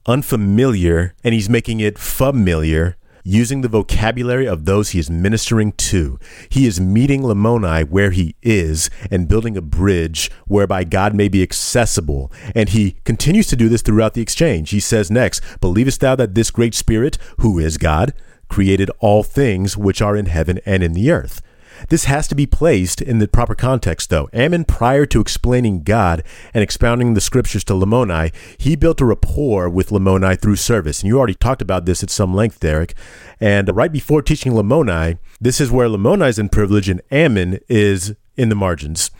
[0.06, 6.18] unfamiliar and he's making it familiar using the vocabulary of those he is ministering to.
[6.48, 11.42] He is meeting Lamoni where he is and building a bridge whereby God may be
[11.42, 12.32] accessible.
[12.54, 14.70] And he continues to do this throughout the exchange.
[14.70, 18.14] He says next, Believest thou that this great spirit, who is God,
[18.48, 21.42] created all things which are in heaven and in the earth?
[21.88, 24.28] This has to be placed in the proper context, though.
[24.32, 29.68] Ammon, prior to explaining God and expounding the scriptures to Lamoni, he built a rapport
[29.68, 31.00] with Lamoni through service.
[31.00, 32.94] And you already talked about this at some length, Derek.
[33.40, 38.14] And right before teaching Lamoni, this is where Lamoni is in privilege and Ammon is
[38.36, 39.10] in the margins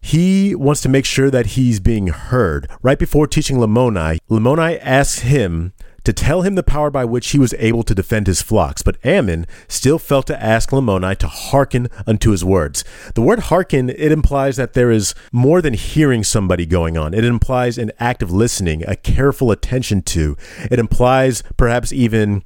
[0.00, 2.68] he wants to make sure that he's being heard.
[2.82, 5.72] Right before teaching Lamoni, Lamoni asks him
[6.04, 8.82] to tell him the power by which he was able to defend his flocks.
[8.82, 12.84] But Ammon still felt to ask Lamoni to hearken unto his words.
[13.14, 17.14] The word hearken, it implies that there is more than hearing somebody going on.
[17.14, 20.36] It implies an active listening, a careful attention to.
[20.70, 22.42] It implies perhaps even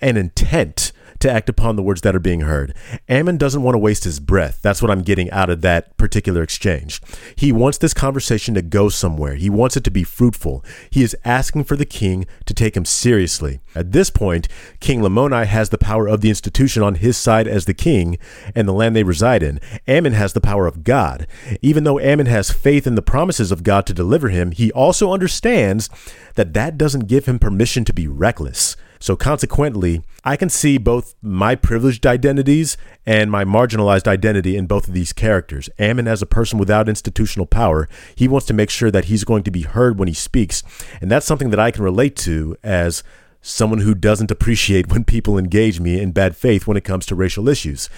[0.00, 2.74] an intent to act upon the words that are being heard.
[3.08, 4.60] Ammon doesn't want to waste his breath.
[4.62, 7.00] That's what I'm getting out of that particular exchange.
[7.36, 9.34] He wants this conversation to go somewhere.
[9.34, 10.64] He wants it to be fruitful.
[10.90, 13.60] He is asking for the king to take him seriously.
[13.74, 14.48] At this point,
[14.80, 18.18] King Lamoni has the power of the institution on his side as the king
[18.54, 19.60] and the land they reside in.
[19.86, 21.26] Ammon has the power of God.
[21.62, 25.12] Even though Ammon has faith in the promises of God to deliver him, he also
[25.12, 25.90] understands
[26.34, 28.76] that that doesn't give him permission to be reckless.
[29.06, 34.88] So consequently, I can see both my privileged identities and my marginalized identity in both
[34.88, 35.70] of these characters.
[35.78, 39.44] Ammon, as a person without institutional power, he wants to make sure that he's going
[39.44, 40.64] to be heard when he speaks.
[41.00, 43.04] And that's something that I can relate to as
[43.40, 47.14] someone who doesn't appreciate when people engage me in bad faith when it comes to
[47.14, 47.88] racial issues.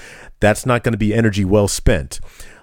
[0.41, 2.21] That's not going to be energy well spent.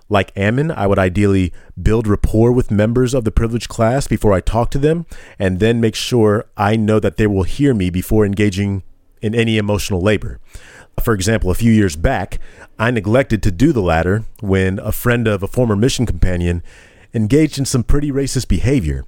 [0.07, 4.39] Like Ammon, I would ideally build rapport with members of the privileged class before I
[4.39, 5.05] talk to them,
[5.39, 8.83] and then make sure I know that they will hear me before engaging
[9.21, 10.39] in any emotional labor.
[11.01, 12.39] For example, a few years back,
[12.77, 16.61] I neglected to do the latter when a friend of a former mission companion
[17.13, 19.05] engaged in some pretty racist behavior.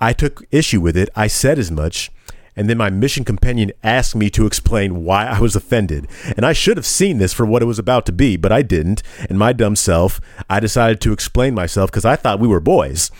[0.00, 2.10] I took issue with it, I said as much,
[2.56, 6.08] and then my mission companion asked me to explain why I was offended.
[6.36, 8.62] And I should have seen this for what it was about to be, but I
[8.62, 9.02] didn't.
[9.28, 13.10] And my dumb self, I decided to explain myself because I thought we were boys.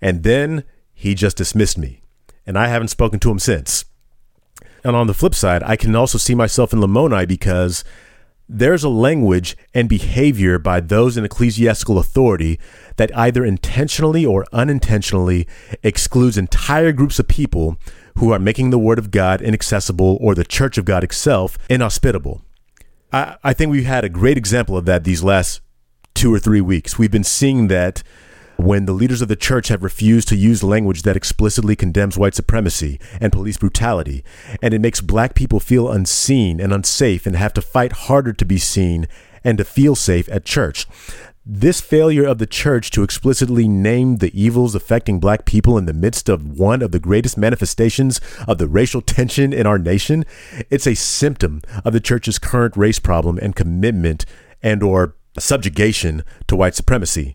[0.00, 2.02] And then he just dismissed me.
[2.46, 3.84] And I haven't spoken to him since.
[4.84, 7.84] And on the flip side, I can also see myself in Lamoni because
[8.48, 12.58] there's a language and behavior by those in ecclesiastical authority
[12.96, 15.46] that either intentionally or unintentionally
[15.82, 17.76] excludes entire groups of people
[18.18, 22.42] who are making the Word of God inaccessible or the Church of God itself inhospitable.
[23.12, 25.60] I, I think we've had a great example of that these last
[26.14, 26.98] two or three weeks.
[26.98, 28.02] We've been seeing that
[28.56, 32.34] when the leaders of the church have refused to use language that explicitly condemns white
[32.34, 34.24] supremacy and police brutality,
[34.60, 38.44] and it makes black people feel unseen and unsafe and have to fight harder to
[38.44, 39.06] be seen
[39.44, 40.86] and to feel safe at church.
[41.50, 45.94] This failure of the church to explicitly name the evils affecting black people in the
[45.94, 50.26] midst of one of the greatest manifestations of the racial tension in our nation,
[50.68, 54.26] it's a symptom of the church's current race problem and commitment
[54.62, 57.34] and or subjugation to white supremacy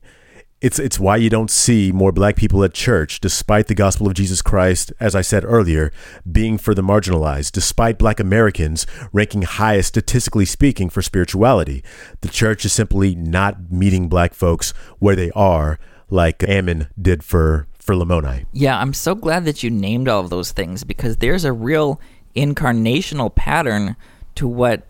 [0.63, 4.13] it's it's why you don't see more black people at church despite the gospel of
[4.13, 5.91] Jesus Christ as I said earlier
[6.29, 11.83] being for the marginalized despite black Americans ranking highest statistically speaking for spirituality
[12.21, 15.77] the church is simply not meeting black folks where they are
[16.09, 18.45] like Ammon did for for Lamoni.
[18.53, 21.99] Yeah, I'm so glad that you named all of those things because there's a real
[22.33, 23.97] incarnational pattern
[24.35, 24.87] to what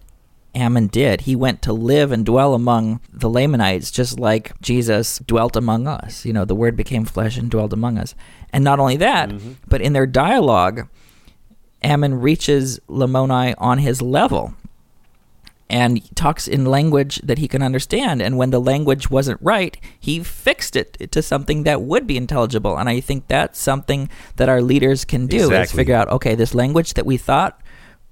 [0.56, 1.22] Ammon did.
[1.22, 6.26] He went to live and dwell among the Lamanites, just like Jesus dwelt among us.
[6.26, 8.14] You know, the Word became flesh and dwelt among us.
[8.52, 9.54] And not only that, mm-hmm.
[9.68, 10.88] but in their dialogue,
[11.82, 14.54] Ammon reaches Lamoni on his level.
[15.70, 18.22] and talks in language that he can understand.
[18.22, 22.78] And when the language wasn't right, he fixed it to something that would be intelligible.
[22.78, 25.64] And I think that's something that our leaders can do Exactly.
[25.64, 27.60] is figure out, okay, this language that we thought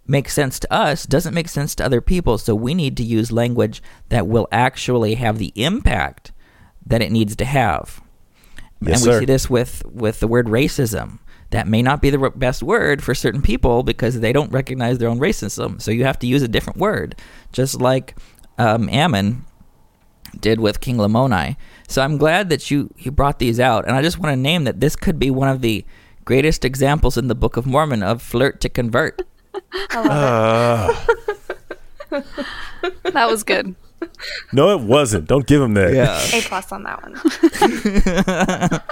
[0.08, 2.38] makes sense to us doesn't make sense to other people.
[2.38, 6.32] So we need to use language that will actually have the impact
[6.86, 8.02] that it needs to have.
[8.82, 9.20] Yes, and we sir.
[9.20, 11.20] see this with with the word racism.
[11.52, 15.10] That may not be the best word for certain people because they don't recognize their
[15.10, 15.82] own racism.
[15.82, 17.16] So you have to use a different word,
[17.52, 18.16] just like
[18.58, 19.46] um, Ammon
[20.40, 21.58] did with King Lamoni.
[21.90, 24.64] So I'm glad that you you brought these out, and I just want to name
[24.64, 25.86] that this could be one of the
[26.24, 29.22] greatest examples in the Book of Mormon of flirt to convert.
[29.94, 30.94] Uh,
[33.14, 33.76] That was good.
[34.52, 35.28] no, it wasn't.
[35.28, 35.94] Don't give him that.
[35.94, 36.20] Yeah.
[36.38, 38.82] A plus on that one.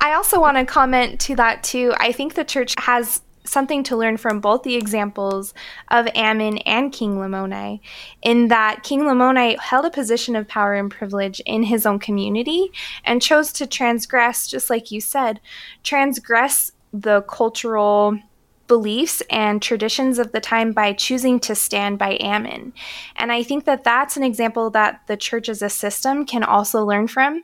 [0.00, 1.92] I also want to comment to that too.
[1.98, 5.54] I think the church has something to learn from both the examples
[5.88, 7.80] of Ammon and King Lamoni,
[8.22, 12.70] in that King Lamoni held a position of power and privilege in his own community
[13.04, 15.40] and chose to transgress, just like you said,
[15.84, 18.18] transgress the cultural
[18.66, 22.72] beliefs and traditions of the time by choosing to stand by Ammon.
[23.16, 26.84] And I think that that's an example that the church as a system can also
[26.84, 27.42] learn from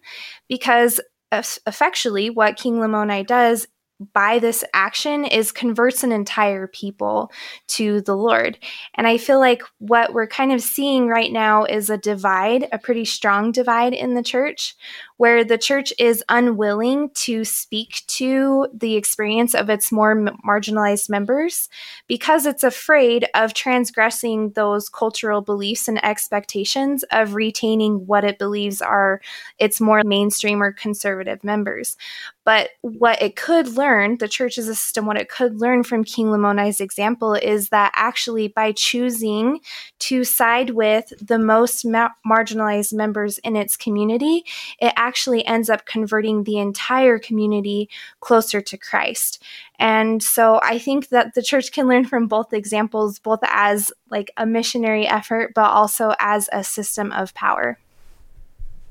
[0.48, 1.00] because
[1.30, 3.66] eff- effectually what King Lamoni does
[4.12, 7.30] by this action is converts an entire people
[7.68, 8.58] to the Lord.
[8.94, 12.78] And I feel like what we're kind of seeing right now is a divide, a
[12.78, 14.74] pretty strong divide in the church,
[15.16, 21.08] where the church is unwilling to speak to the experience of its more m- marginalized
[21.08, 21.68] members
[22.08, 28.82] because it's afraid of transgressing those cultural beliefs and expectations of retaining what it believes
[28.82, 29.20] are
[29.58, 31.96] its more mainstream or conservative members.
[32.44, 36.02] But what it could learn, the church as a system, what it could learn from
[36.02, 39.60] King Lamoni's example is that actually by choosing
[40.00, 44.44] to side with the most ma- marginalized members in its community,
[44.80, 47.88] it actually ends up converting the entire community
[48.20, 49.42] closer to Christ.
[49.78, 54.32] And so I think that the church can learn from both examples, both as like
[54.36, 57.78] a missionary effort, but also as a system of power.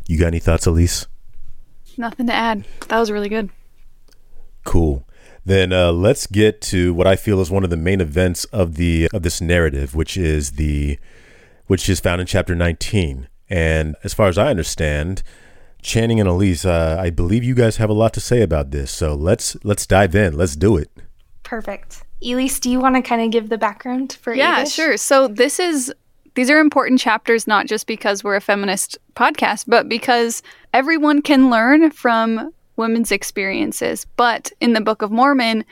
[0.07, 1.07] You got any thoughts, Elise?
[2.01, 2.65] Nothing to add.
[2.89, 3.51] That was really good.
[4.65, 5.07] Cool.
[5.45, 8.75] Then uh, let's get to what I feel is one of the main events of
[8.75, 10.97] the of this narrative, which is the
[11.67, 13.27] which is found in chapter 19.
[13.49, 15.23] And as far as I understand,
[15.81, 18.91] Channing and Elise, uh, I believe you guys have a lot to say about this.
[18.91, 20.35] So let's let's dive in.
[20.37, 20.89] Let's do it.
[21.43, 22.03] Perfect.
[22.23, 24.73] Elise, do you want to kind of give the background for Yeah, Abish?
[24.75, 24.97] sure.
[24.97, 25.93] So this is
[26.35, 30.41] these are important chapters not just because we're a feminist podcast, but because
[30.73, 34.05] everyone can learn from women's experiences.
[34.15, 35.65] But in the Book of Mormon,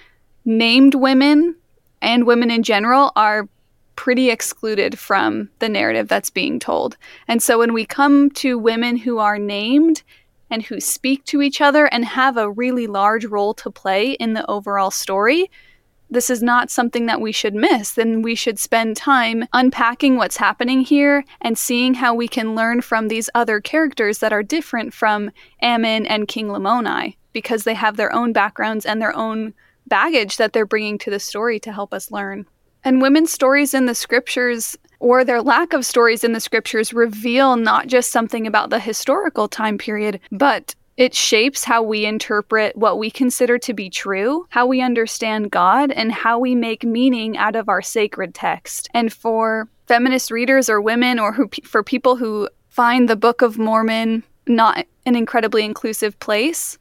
[0.45, 1.55] named women
[2.01, 3.47] and women in general are
[3.95, 6.97] pretty excluded from the narrative that's being told.
[7.27, 10.03] And so when we come to women who are named
[10.49, 14.33] and who speak to each other and have a really large role to play in
[14.33, 15.51] the overall story,
[16.09, 17.91] this is not something that we should miss.
[17.91, 22.81] Then we should spend time unpacking what's happening here and seeing how we can learn
[22.81, 25.31] from these other characters that are different from
[25.61, 29.53] Ammon and King Lamoni because they have their own backgrounds and their own
[29.87, 32.45] baggage that they're bringing to the story to help us learn.
[32.83, 37.55] And women's stories in the scriptures or their lack of stories in the scriptures reveal
[37.55, 42.99] not just something about the historical time period, but it shapes how we interpret what
[42.99, 47.55] we consider to be true, how we understand God, and how we make meaning out
[47.55, 48.89] of our sacred text.
[48.93, 53.57] And for feminist readers or women, or who, for people who find the Book of
[53.57, 56.77] Mormon not an incredibly inclusive place,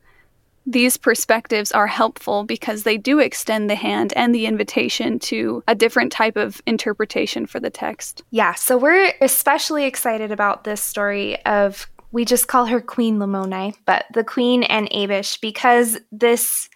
[0.67, 5.77] these perspectives are helpful because they do extend the hand and the invitation to a
[5.77, 8.25] different type of interpretation for the text.
[8.33, 13.75] Yeah, so we're especially excited about this story of we just call her Queen Lamoni,
[13.85, 16.69] but the Queen and Abish because this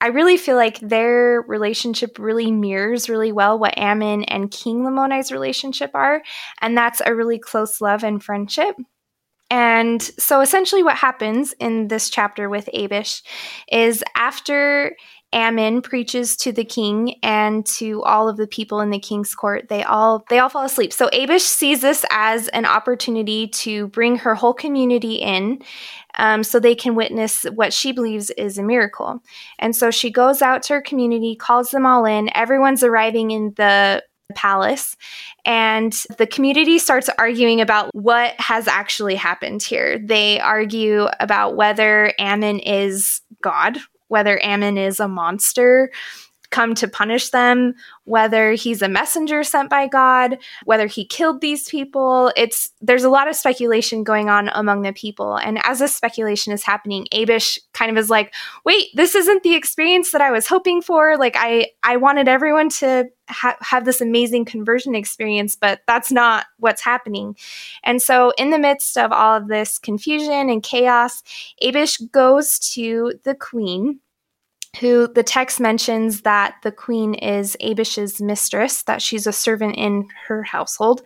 [0.00, 5.30] I really feel like their relationship really mirrors really well what Ammon and King Lamoni's
[5.30, 6.22] relationship are,
[6.60, 8.74] and that's a really close love and friendship.
[9.48, 13.22] And so essentially what happens in this chapter with Abish
[13.70, 14.96] is after
[15.32, 19.68] Ammon preaches to the king and to all of the people in the king's court.
[19.68, 20.92] They all they all fall asleep.
[20.92, 25.62] So Abish sees this as an opportunity to bring her whole community in,
[26.18, 29.22] um, so they can witness what she believes is a miracle.
[29.58, 32.30] And so she goes out to her community, calls them all in.
[32.36, 34.02] Everyone's arriving in the
[34.34, 34.96] palace
[35.44, 39.98] and the community starts arguing about what has actually happened here.
[39.98, 43.78] They argue about whether Ammon is God,
[44.12, 45.90] whether Ammon is a monster.
[46.52, 47.74] Come to punish them,
[48.04, 52.30] whether he's a messenger sent by God, whether he killed these people.
[52.36, 55.36] It's there's a lot of speculation going on among the people.
[55.36, 58.32] And as this speculation is happening, Abish kind of is like,
[58.64, 61.16] "Wait, this isn't the experience that I was hoping for.
[61.16, 66.46] Like I I wanted everyone to ha- have this amazing conversion experience, but that's not
[66.58, 67.36] what's happening."
[67.82, 71.22] And so in the midst of all of this confusion and chaos,
[71.62, 74.00] Abish goes to the queen
[74.80, 80.08] who the text mentions that the queen is Abish's mistress, that she's a servant in
[80.26, 81.02] her household.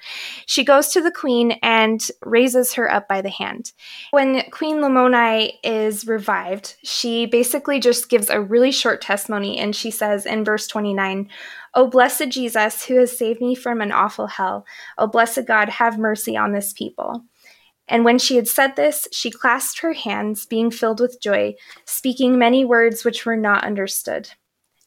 [0.46, 3.72] She goes to the queen and raises her up by the hand.
[4.12, 9.90] When Queen Lamoni is revived, she basically just gives a really short testimony and she
[9.90, 11.28] says in verse 29,
[11.74, 14.64] O blessed Jesus, who has saved me from an awful hell,
[14.96, 17.24] O blessed God, have mercy on this people.
[17.89, 22.39] And when she had said this, she clasped her hands, being filled with joy, speaking
[22.39, 24.30] many words which were not understood.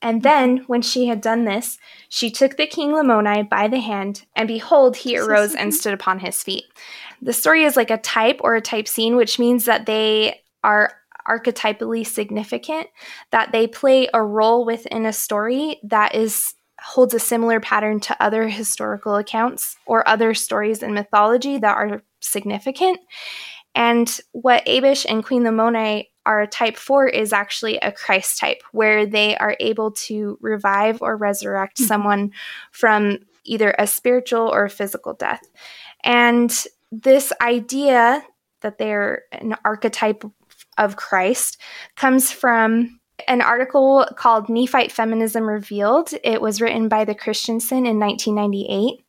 [0.02, 1.78] And then, when she had done this,
[2.08, 6.20] she took the king Lamoni by the hand, and behold, he arose and stood upon
[6.20, 6.66] his feet.
[7.22, 10.94] The story is like a type or a type scene, which means that they are
[11.28, 12.88] archetypally significant,
[13.32, 18.24] that they play a role within a story that is holds a similar pattern to
[18.24, 23.00] other historical accounts or other stories in mythology that are significant.
[23.76, 29.06] And what Abish and Queen Lamoni are type for is actually a Christ type, where
[29.06, 31.88] they are able to revive or resurrect mm-hmm.
[31.88, 32.32] someone
[32.72, 35.42] from either a spiritual or a physical death.
[36.04, 36.52] And
[36.92, 38.24] this idea
[38.62, 40.24] that they're an archetype
[40.78, 41.60] of Christ
[41.96, 46.12] comes from an article called Nephite Feminism Revealed.
[46.24, 49.04] It was written by the Christensen in 1998.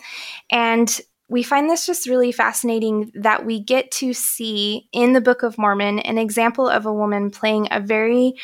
[0.50, 1.00] And
[1.30, 5.56] we find this just really fascinating that we get to see in the Book of
[5.56, 8.34] Mormon an example of a woman playing a very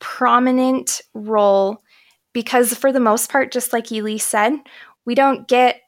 [0.00, 1.82] prominent role
[2.32, 4.54] because, for the most part, just like Elise said,
[5.06, 5.80] we don't get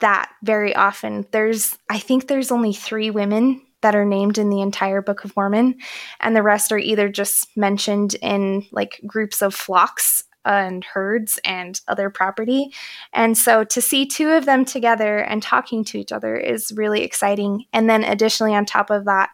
[0.00, 1.24] that very often.
[1.30, 5.36] There's, I think, there's only three women that are named in the entire Book of
[5.36, 5.76] Mormon,
[6.18, 11.80] and the rest are either just mentioned in like groups of flocks and herds and
[11.88, 12.72] other property.
[13.12, 17.02] And so to see two of them together and talking to each other is really
[17.02, 17.64] exciting.
[17.72, 19.30] And then additionally, on top of that,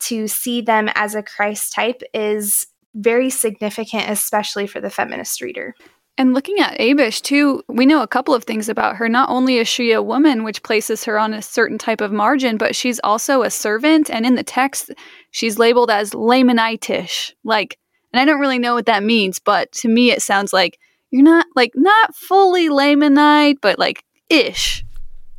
[0.00, 5.74] to see them as a Christ type is very significant, especially for the feminist reader.
[6.16, 9.08] And looking at Abish too, we know a couple of things about her.
[9.08, 12.56] Not only is she a woman, which places her on a certain type of margin,
[12.56, 14.10] but she's also a servant.
[14.10, 14.90] And in the text,
[15.30, 17.78] she's labeled as Lamanitish, like
[18.12, 20.78] and I don't really know what that means, but to me it sounds like
[21.10, 24.84] you're not like not fully Lamanite, but like ish.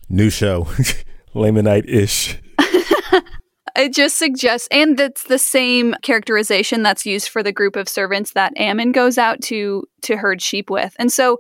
[0.09, 0.63] New show.
[1.35, 2.37] Lamanite ish.
[3.75, 8.33] it just suggests and that's the same characterization that's used for the group of servants
[8.33, 10.95] that Ammon goes out to to herd sheep with.
[10.97, 11.39] And so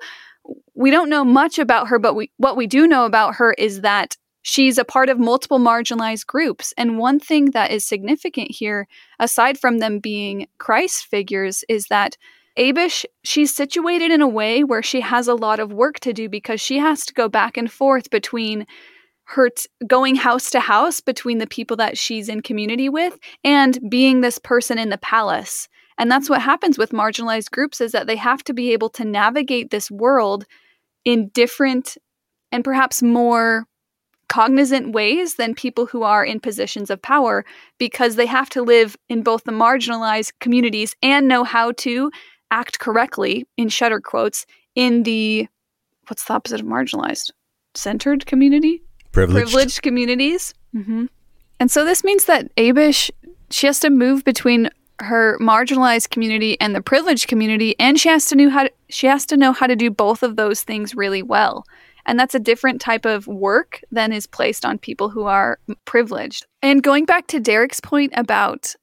[0.75, 3.81] we don't know much about her, but we what we do know about her is
[3.81, 6.73] that She's a part of multiple marginalized groups.
[6.77, 8.87] And one thing that is significant here,
[9.19, 12.17] aside from them being Christ figures, is that
[12.57, 16.27] Abish, she's situated in a way where she has a lot of work to do
[16.27, 18.65] because she has to go back and forth between
[19.25, 23.79] her t- going house to house between the people that she's in community with and
[23.89, 25.69] being this person in the palace.
[25.99, 29.05] And that's what happens with marginalized groups is that they have to be able to
[29.05, 30.45] navigate this world
[31.05, 31.97] in different
[32.51, 33.65] and perhaps more
[34.29, 37.43] cognizant ways than people who are in positions of power
[37.77, 42.11] because they have to live in both the marginalized communities and know how to
[42.51, 45.47] act correctly in shutter quotes in the
[46.07, 47.31] what's the opposite of marginalized?
[47.75, 48.81] Centered community?
[49.11, 50.53] Privileged, privileged communities?
[50.75, 51.05] Mm-hmm.
[51.59, 53.09] and so this means that abish
[53.49, 54.69] she has to move between
[54.99, 59.07] her marginalized community and the privileged community and she has to know how to, she
[59.07, 61.65] has to know how to do both of those things really well
[62.09, 66.47] and that's a different type of work than is placed on people who are privileged.
[66.63, 68.75] And going back to Derek's point about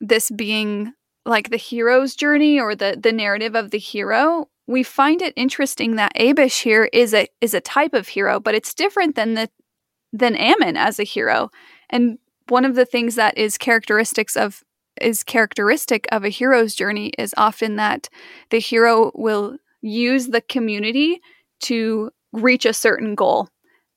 [0.00, 0.94] this being
[1.26, 5.96] like the hero's journey or the, the narrative of the hero, we find it interesting
[5.96, 9.50] that Abish here is a is a type of hero, but it's different than the
[10.14, 11.50] than Ammon as a hero.
[11.90, 12.18] And
[12.48, 14.64] one of the things that is characteristics of
[14.98, 18.08] is characteristic of a hero's journey is often that
[18.48, 21.20] the hero will use the community
[21.60, 23.48] to reach a certain goal.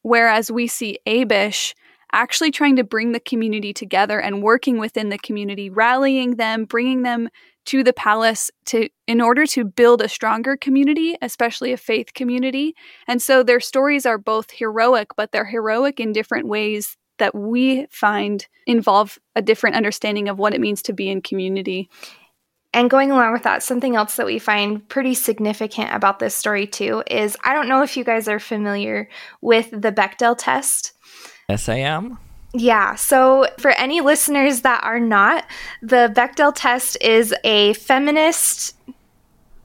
[0.01, 1.73] Whereas we see Abish
[2.13, 7.01] actually trying to bring the community together and working within the community, rallying them, bringing
[7.01, 7.29] them
[7.65, 12.75] to the palace to in order to build a stronger community, especially a faith community.
[13.07, 17.87] And so their stories are both heroic, but they're heroic in different ways that we
[17.89, 21.89] find involve a different understanding of what it means to be in community.
[22.75, 26.67] And going along with that, something else that we find pretty significant about this story
[26.67, 29.07] too is I don't know if you guys are familiar
[29.39, 30.91] with the Bechdel test.
[31.47, 32.19] Yes, I am.
[32.53, 32.95] Yeah.
[32.95, 35.45] So, for any listeners that are not,
[35.81, 38.75] the Bechdel test is a feminist,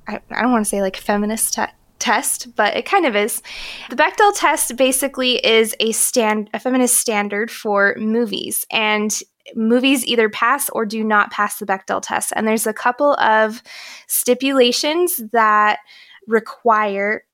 [0.07, 1.63] I, I don't want to say like feminist te-
[1.99, 3.43] test, but it kind of is.
[3.91, 9.21] The Bechdel test basically is a stand a feminist standard for movies and
[9.55, 12.33] movies either pass or do not pass the Bechdel test.
[12.37, 13.63] And there's a couple of
[14.07, 15.79] stipulations that
[16.27, 17.25] require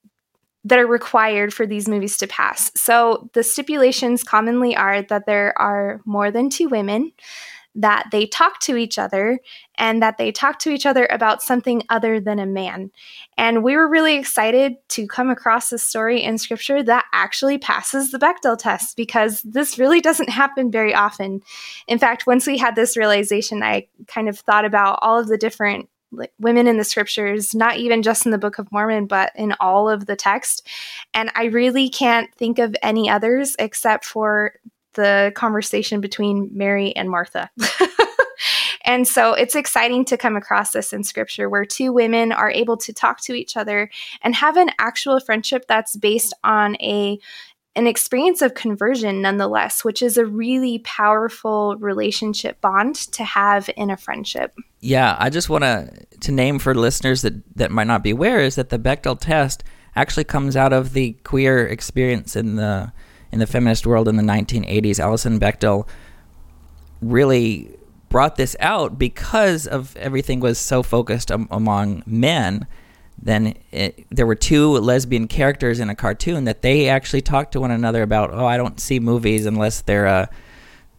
[0.65, 2.73] that are required for these movies to pass.
[2.75, 7.13] So the stipulations commonly are that there are more than two women,
[7.77, 9.39] that they talk to each other,
[9.77, 12.91] and that they talk to each other about something other than a man.
[13.37, 18.11] And we were really excited to come across a story in scripture that actually passes
[18.11, 21.43] the Bechdel test because this really doesn't happen very often.
[21.87, 25.37] In fact, once we had this realization, I kind of thought about all of the
[25.37, 25.89] different
[26.39, 29.91] women in the scriptures, not even just in the Book of Mormon, but in all
[29.91, 30.67] of the text.
[31.13, 34.55] And I really can't think of any others except for
[34.97, 37.51] the conversation between Mary and Martha.
[38.85, 42.77] and so it's exciting to come across this in scripture where two women are able
[42.79, 43.89] to talk to each other
[44.23, 47.19] and have an actual friendship that's based on a
[47.77, 53.91] an experience of conversion nonetheless, which is a really powerful relationship bond to have in
[53.91, 54.55] a friendship.
[54.81, 58.41] Yeah, I just want to to name for listeners that that might not be aware
[58.41, 59.63] is that the Bechdel test
[59.95, 62.93] actually comes out of the queer experience in the
[63.37, 64.99] in the feminist world in the 1980s.
[64.99, 65.87] Alison Bechdel
[67.03, 67.77] really
[68.09, 72.67] brought this out because of everything was so focused um, among men
[73.21, 77.61] then it, there were two lesbian characters in a cartoon that they actually talked to
[77.61, 78.31] one another about.
[78.33, 80.27] Oh, I don't see movies unless they're uh,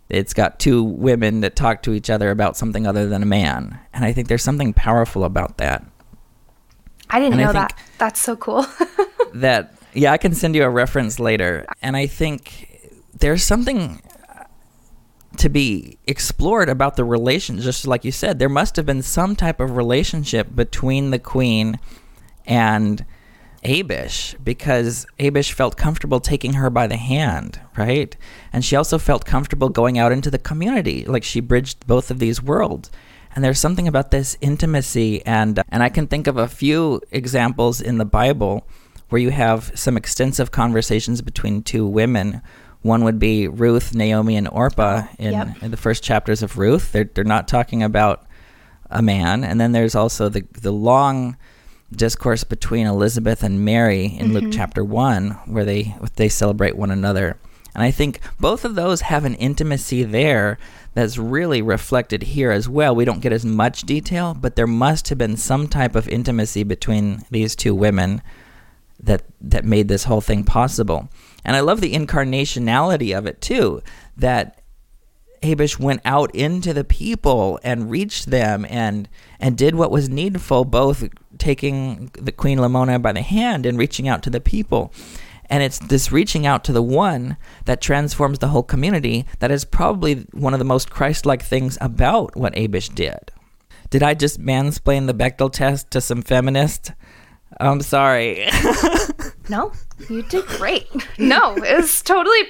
[0.09, 3.79] it's got two women that talk to each other about something other than a man,
[3.93, 5.85] and I think there's something powerful about that.
[7.09, 7.77] I didn't and know I that.
[7.97, 8.65] That's so cool.
[9.35, 14.01] that yeah, I can send you a reference later, and I think there's something
[15.37, 19.35] to be explored about the relation just like you said there must have been some
[19.35, 21.79] type of relationship between the queen
[22.47, 23.05] and
[23.63, 28.15] Abish because Abish felt comfortable taking her by the hand, right?
[28.53, 31.03] And she also felt comfortable going out into the community.
[31.05, 32.89] Like she bridged both of these worlds.
[33.35, 37.81] And there's something about this intimacy and and I can think of a few examples
[37.81, 38.65] in the Bible
[39.09, 42.41] where you have some extensive conversations between two women.
[42.81, 45.63] One would be Ruth, Naomi, and Orpah in, yep.
[45.63, 46.91] in the first chapters of Ruth.
[46.91, 48.25] They're they're not talking about
[48.89, 49.43] a man.
[49.43, 51.37] And then there's also the the long
[51.91, 54.33] discourse between Elizabeth and Mary in mm-hmm.
[54.33, 57.37] Luke chapter 1 where they they celebrate one another.
[57.73, 60.57] And I think both of those have an intimacy there
[60.95, 62.95] that's really reflected here as well.
[62.95, 66.63] We don't get as much detail, but there must have been some type of intimacy
[66.63, 68.23] between these two women
[68.99, 71.09] that that made this whole thing possible.
[71.45, 73.81] And I love the incarnationality of it too,
[74.15, 74.61] that
[75.41, 79.07] Abish went out into the people and reached them and
[79.39, 84.07] and did what was needful both taking the Queen Lamona by the hand and reaching
[84.07, 84.91] out to the people.
[85.49, 89.63] And it's this reaching out to the one that transforms the whole community that is
[89.63, 93.31] probably one of the most Christ like things about what Abish did.
[93.89, 96.91] Did I just mansplain the Bechdel test to some feminists?
[97.59, 98.47] I'm sorry.
[99.49, 99.71] no,
[100.09, 100.87] you did great.
[101.17, 102.43] No, it was totally,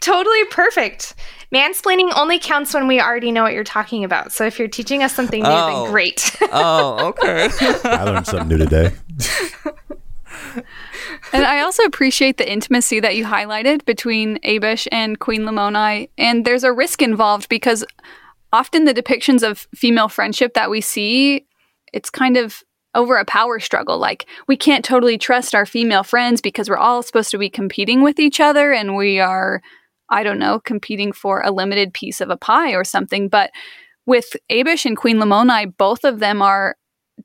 [0.00, 1.14] totally perfect.
[1.52, 4.32] Mansplaining only counts when we already know what you're talking about.
[4.32, 5.84] So if you're teaching us something new, oh.
[5.84, 6.36] then great.
[6.52, 7.48] oh, okay.
[7.84, 8.92] I learned something new today.
[11.32, 16.08] and I also appreciate the intimacy that you highlighted between Abish and Queen Lamoni.
[16.16, 17.84] And there's a risk involved because
[18.52, 21.46] often the depictions of female friendship that we see,
[21.92, 22.62] it's kind of
[22.94, 23.98] over a power struggle.
[23.98, 28.02] Like, we can't totally trust our female friends because we're all supposed to be competing
[28.02, 29.62] with each other and we are
[30.10, 33.28] I don't know, competing for a limited piece of a pie or something.
[33.28, 33.50] But
[34.06, 36.76] with Abish and Queen Lamoni, both of them are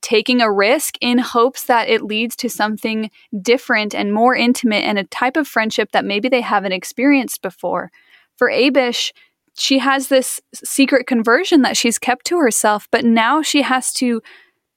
[0.01, 3.09] taking a risk in hopes that it leads to something
[3.41, 7.91] different and more intimate and a type of friendship that maybe they haven't experienced before.
[8.37, 9.11] For Abish,
[9.55, 14.21] she has this secret conversion that she's kept to herself, but now she has to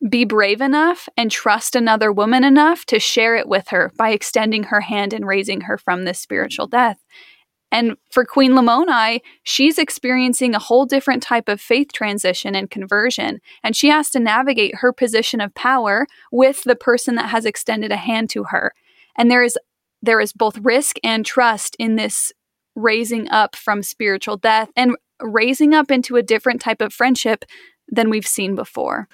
[0.09, 4.64] be brave enough and trust another woman enough to share it with her by extending
[4.64, 6.98] her hand and raising her from this spiritual death.
[7.70, 13.40] And for Queen Lamoni, she's experiencing a whole different type of faith transition and conversion.
[13.64, 17.90] And she has to navigate her position of power with the person that has extended
[17.90, 18.74] a hand to her.
[19.16, 19.57] And there is
[20.03, 22.32] there is both risk and trust in this
[22.74, 27.44] raising up from spiritual death and raising up into a different type of friendship
[27.88, 29.09] than we've seen before.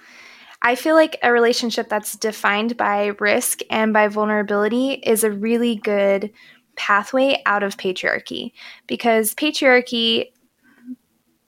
[0.63, 5.77] I feel like a relationship that's defined by risk and by vulnerability is a really
[5.77, 6.33] good
[6.77, 8.53] pathway out of patriarchy
[8.87, 10.27] because patriarchy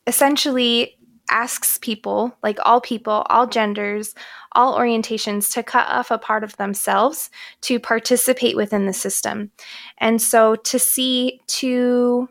[0.06, 0.96] essentially
[1.30, 4.14] asks people, like all people, all genders,
[4.52, 7.30] all orientations, to cut off a part of themselves
[7.62, 9.50] to participate within the system.
[9.98, 12.28] And so to see two,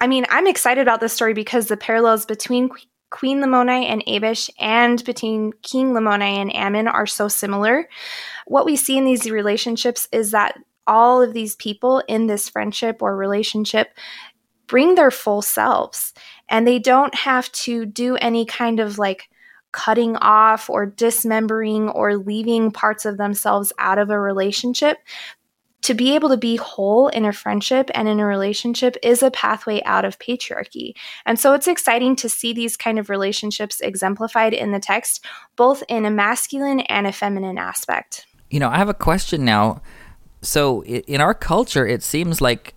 [0.00, 2.70] I mean, I'm excited about this story because the parallels between
[3.16, 7.88] Queen Lamoni and Abish and between King Lamoni and Ammon are so similar.
[8.46, 13.00] What we see in these relationships is that all of these people in this friendship
[13.00, 13.88] or relationship
[14.66, 16.12] bring their full selves
[16.50, 19.30] and they don't have to do any kind of like
[19.72, 24.98] cutting off or dismembering or leaving parts of themselves out of a relationship.
[25.82, 29.30] To be able to be whole in a friendship and in a relationship is a
[29.30, 30.94] pathway out of patriarchy.
[31.24, 35.24] And so it's exciting to see these kind of relationships exemplified in the text,
[35.54, 38.26] both in a masculine and a feminine aspect.
[38.50, 39.80] You know, I have a question now.
[40.42, 42.74] So in our culture, it seems like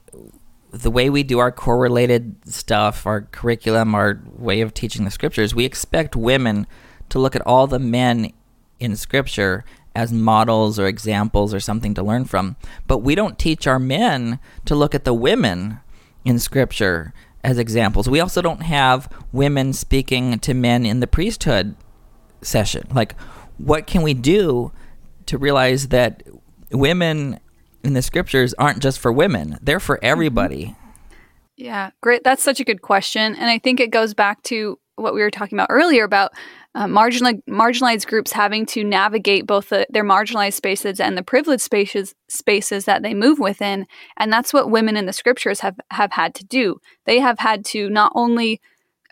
[0.72, 5.56] the way we do our correlated stuff, our curriculum, our way of teaching the scriptures,
[5.56, 6.68] we expect women
[7.10, 8.32] to look at all the men
[8.80, 9.66] in scripture
[10.00, 12.56] as models or examples or something to learn from.
[12.88, 15.80] But we don't teach our men to look at the women
[16.24, 18.10] in scripture as examples.
[18.10, 21.76] We also don't have women speaking to men in the priesthood
[22.41, 22.88] session.
[22.93, 23.20] Like,
[23.58, 24.72] what can we do
[25.26, 26.24] to realize that
[26.72, 27.39] women
[27.84, 30.06] in the scriptures aren't just for women, they're for mm-hmm.
[30.06, 30.76] everybody.
[31.58, 32.24] Yeah, great.
[32.24, 33.36] That's such a good question.
[33.36, 36.32] And I think it goes back to what we were talking about earlier about
[36.76, 41.63] uh, marginal, marginalized groups having to navigate both the, their marginalized spaces and the privileged
[41.63, 46.11] spaces spaces that they move within and that's what women in the scriptures have have
[46.11, 48.61] had to do they have had to not only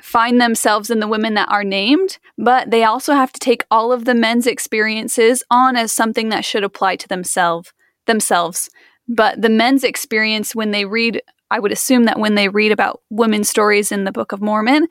[0.03, 3.91] find themselves in the women that are named but they also have to take all
[3.91, 7.73] of the men's experiences on as something that should apply to themselves
[8.07, 8.69] themselves.
[9.07, 13.01] But the men's experience when they read, I would assume that when they read about
[13.09, 14.87] women's stories in the Book of Mormon,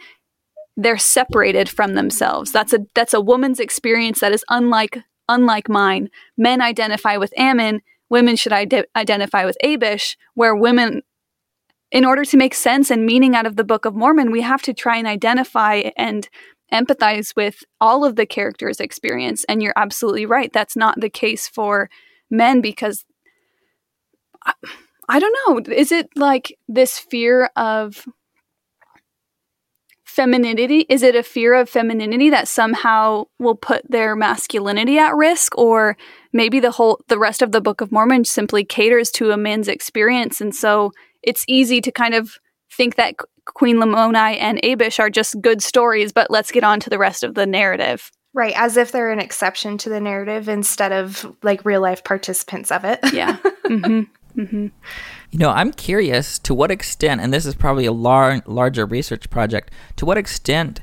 [0.76, 2.52] they're separated from themselves.
[2.52, 4.98] That's a that's a woman's experience that is unlike
[5.28, 6.10] unlike mine.
[6.36, 11.02] Men identify with Ammon, women should ide- identify with Abish, where women
[11.92, 14.62] in order to make sense and meaning out of the Book of Mormon, we have
[14.62, 16.28] to try and identify and
[16.72, 19.44] empathize with all of the characters' experience.
[19.48, 20.52] And you're absolutely right.
[20.52, 21.88] That's not the case for
[22.28, 23.04] men because
[24.44, 24.52] I,
[25.08, 25.72] I don't know.
[25.72, 28.04] Is it like this fear of
[30.16, 30.86] femininity?
[30.88, 35.96] Is it a fear of femininity that somehow will put their masculinity at risk or
[36.32, 39.68] maybe the whole the rest of the Book of Mormon simply caters to a man's
[39.68, 40.92] experience and so
[41.22, 42.38] it's easy to kind of
[42.72, 46.90] think that Queen Lamoni and Abish are just good stories, but let's get on to
[46.90, 48.10] the rest of the narrative.
[48.34, 52.70] Right, as if they're an exception to the narrative instead of like real life participants
[52.70, 53.00] of it.
[53.12, 53.36] yeah.
[53.66, 54.40] Mm-hmm.
[54.40, 54.66] Mm-hmm.
[55.30, 59.28] You know, I'm curious to what extent, and this is probably a lar- larger research
[59.28, 60.80] project, to what extent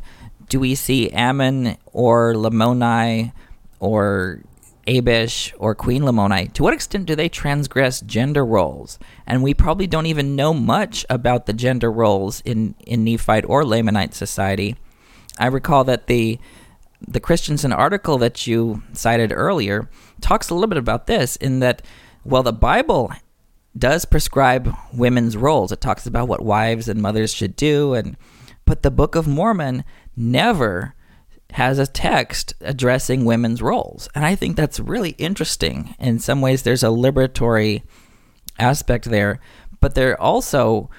[0.50, 3.32] do we see Ammon or Lamoni
[3.80, 4.41] or
[4.88, 9.00] Abish or Queen Lamoni, to what extent do they transgress gender roles?
[9.26, 13.64] And we probably don't even know much about the gender roles in, in Nephite or
[13.64, 14.76] Lamanite society.
[15.39, 16.39] I recall that the
[17.06, 19.89] the Christensen article that you cited earlier
[20.22, 21.82] talks a little bit about this in that,
[22.24, 23.12] well, the Bible
[23.78, 25.71] does prescribe women's roles.
[25.71, 28.17] It talks about what wives and mothers should do, and
[28.65, 29.84] but the Book of Mormon
[30.15, 30.95] never
[31.51, 35.95] has a text addressing women's roles, and I think that's really interesting.
[35.99, 37.84] In some ways, there's a liberatory
[38.59, 39.39] aspect there,
[39.80, 40.89] but there also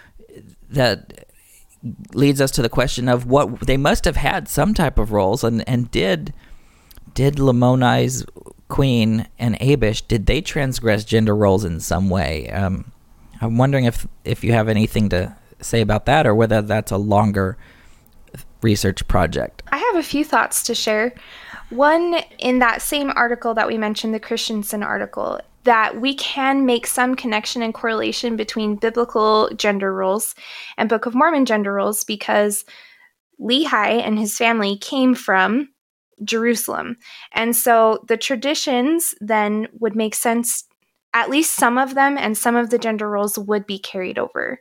[0.68, 1.26] that
[2.12, 5.44] leads us to the question of what they must have had some type of roles,
[5.44, 6.34] and and did
[7.14, 8.24] did Lamoni's
[8.68, 12.50] queen and Abish did they transgress gender roles in some way?
[12.50, 12.92] Um,
[13.40, 16.96] I'm wondering if if you have anything to say about that, or whether that's a
[16.96, 17.56] longer
[18.62, 19.62] research project.
[19.70, 21.14] I have a few thoughts to share.
[21.70, 26.86] One in that same article that we mentioned, the Christensen article, that we can make
[26.86, 30.34] some connection and correlation between biblical gender roles
[30.76, 32.64] and Book of Mormon gender roles because
[33.40, 35.68] Lehi and his family came from
[36.22, 36.96] Jerusalem.
[37.32, 40.64] And so the traditions then would make sense.
[41.12, 44.60] At least some of them and some of the gender roles would be carried over.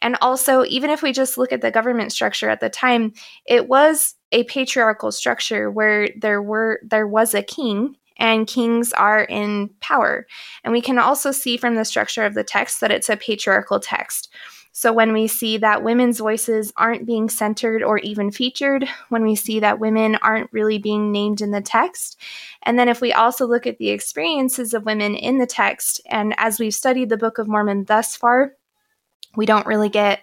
[0.00, 3.12] And also, even if we just look at the government structure at the time,
[3.44, 9.24] it was a patriarchal structure where there were there was a king and kings are
[9.24, 10.26] in power.
[10.62, 13.80] And we can also see from the structure of the text that it's a patriarchal
[13.80, 14.32] text.
[14.72, 19.34] So, when we see that women's voices aren't being centered or even featured, when we
[19.34, 22.18] see that women aren't really being named in the text,
[22.62, 26.34] and then if we also look at the experiences of women in the text, and
[26.38, 28.52] as we've studied the Book of Mormon thus far,
[29.36, 30.20] we don't really get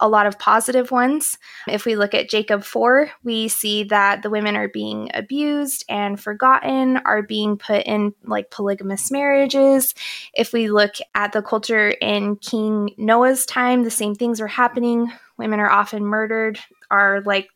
[0.00, 1.38] a lot of positive ones.
[1.66, 6.20] If we look at Jacob 4, we see that the women are being abused and
[6.20, 9.94] forgotten, are being put in like polygamous marriages.
[10.34, 15.12] If we look at the culture in King Noah's time, the same things are happening.
[15.36, 16.58] Women are often murdered,
[16.90, 17.48] are like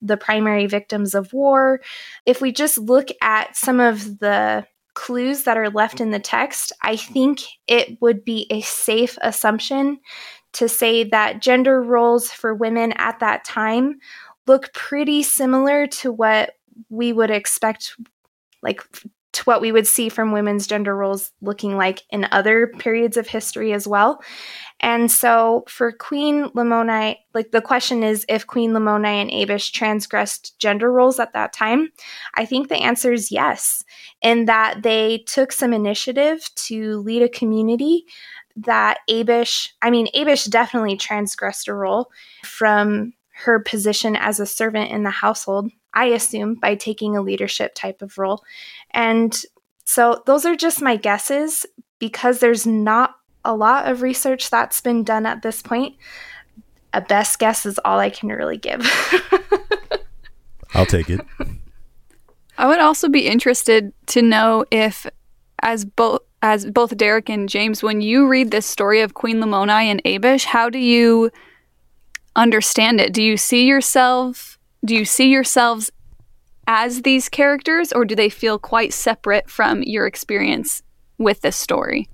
[0.00, 1.80] the primary victims of war.
[2.24, 6.72] If we just look at some of the clues that are left in the text,
[6.82, 10.00] I think it would be a safe assumption
[10.54, 13.98] to say that gender roles for women at that time
[14.46, 16.54] look pretty similar to what
[16.88, 17.96] we would expect
[18.62, 18.82] like
[19.32, 23.28] to what we would see from women's gender roles looking like in other periods of
[23.28, 24.20] history as well.
[24.80, 30.58] And so for Queen Lamoni, like the question is if Queen Lamoni and Abish transgressed
[30.58, 31.90] gender roles at that time.
[32.34, 33.84] I think the answer is yes,
[34.22, 38.06] in that they took some initiative to lead a community
[38.64, 42.10] that Abish, I mean, Abish definitely transgressed a role
[42.44, 47.74] from her position as a servant in the household, I assume, by taking a leadership
[47.74, 48.42] type of role.
[48.90, 49.40] And
[49.84, 51.64] so those are just my guesses
[51.98, 55.94] because there's not a lot of research that's been done at this point.
[56.92, 58.80] A best guess is all I can really give.
[60.74, 61.20] I'll take it.
[62.56, 65.06] I would also be interested to know if,
[65.62, 69.84] as both as both Derek and James, when you read this story of Queen Lamoni
[69.84, 71.30] and Abish, how do you
[72.36, 73.12] understand it?
[73.12, 74.58] Do you see yourself?
[74.84, 75.90] Do you see yourselves
[76.66, 80.82] as these characters, or do they feel quite separate from your experience
[81.16, 82.08] with this story?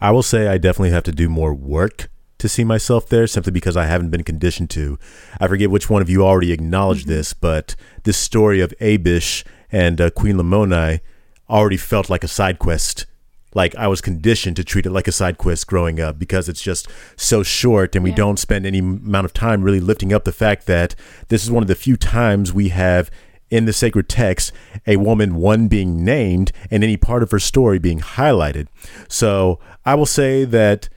[0.00, 2.08] I will say I definitely have to do more work
[2.38, 4.98] to see myself there simply because I haven't been conditioned to.
[5.40, 7.14] I forget which one of you already acknowledged mm-hmm.
[7.14, 11.00] this, but this story of Abish and uh, Queen Lamoni
[11.48, 13.06] already felt like a side quest
[13.54, 16.62] like I was conditioned to treat it like a side quest growing up because it's
[16.62, 18.16] just so short and we yeah.
[18.16, 20.94] don't spend any amount of time really lifting up the fact that
[21.28, 23.10] this is one of the few times we have
[23.50, 24.52] in the sacred text
[24.86, 28.66] a woman one being named and any part of her story being highlighted.
[29.08, 30.88] So I will say that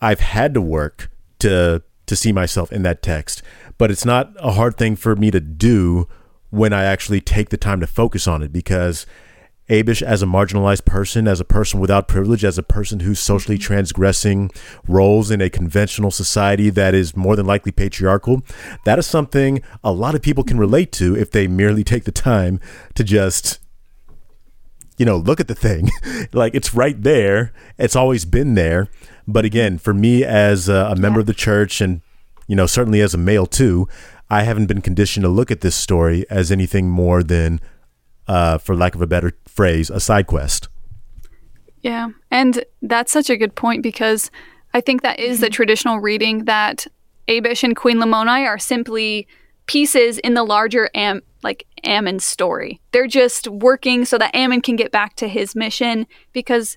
[0.00, 3.40] I've had to work to to see myself in that text,
[3.78, 6.08] but it's not a hard thing for me to do
[6.50, 9.06] when I actually take the time to focus on it because
[9.70, 13.56] Abish as a marginalized person, as a person without privilege, as a person who's socially
[13.56, 13.62] mm-hmm.
[13.62, 14.50] transgressing
[14.86, 18.42] roles in a conventional society that is more than likely patriarchal.
[18.84, 22.12] That is something a lot of people can relate to if they merely take the
[22.12, 22.60] time
[22.94, 23.60] to just
[24.98, 25.88] you know, look at the thing.
[26.34, 27.54] like it's right there.
[27.78, 28.88] It's always been there.
[29.26, 31.22] But again, for me as a, a member yeah.
[31.22, 32.02] of the church and,
[32.46, 33.88] you know, certainly as a male too,
[34.28, 37.60] I haven't been conditioned to look at this story as anything more than,
[38.28, 40.68] uh, for lack of a better phrase, a side quest.
[41.82, 42.10] Yeah.
[42.30, 44.30] And that's such a good point because
[44.74, 45.52] I think that is the mm-hmm.
[45.52, 46.86] traditional reading that
[47.28, 49.26] Abish and Queen Lamoni are simply
[49.66, 52.80] pieces in the larger Am like Ammon's story.
[52.92, 56.76] They're just working so that Ammon can get back to his mission because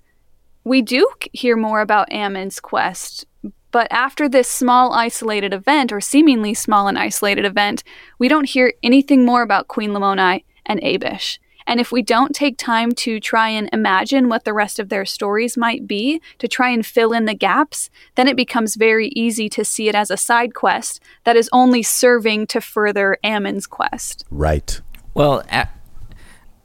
[0.64, 3.26] we do hear more about Ammon's quest.
[3.72, 7.84] But after this small isolated event, or seemingly small and isolated event,
[8.20, 11.40] we don't hear anything more about Queen Lamoni and Abish.
[11.66, 15.06] And if we don't take time to try and imagine what the rest of their
[15.06, 19.50] stories might be, to try and fill in the gaps, then it becomes very easy
[19.50, 24.26] to see it as a side quest that is only serving to further Ammon's quest.
[24.30, 24.82] Right.
[25.14, 25.44] Well,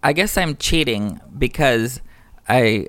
[0.03, 2.01] I guess I'm cheating because
[2.49, 2.89] I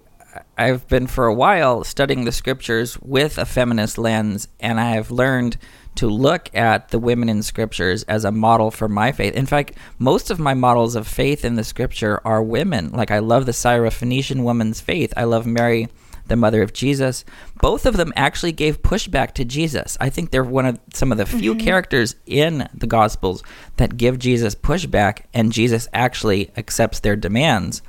[0.57, 5.10] I've been for a while studying the scriptures with a feminist lens, and I have
[5.10, 5.57] learned
[5.95, 9.33] to look at the women in scriptures as a model for my faith.
[9.33, 12.91] In fact, most of my models of faith in the scripture are women.
[12.91, 15.13] Like I love the Syrophoenician woman's faith.
[15.17, 15.89] I love Mary,
[16.27, 17.25] the mother of Jesus.
[17.61, 19.97] Both of them actually gave pushback to Jesus.
[19.99, 21.65] I think they're one of some of the few mm-hmm.
[21.65, 23.43] characters in the gospels
[23.75, 27.81] that give Jesus pushback and Jesus actually accepts their demands.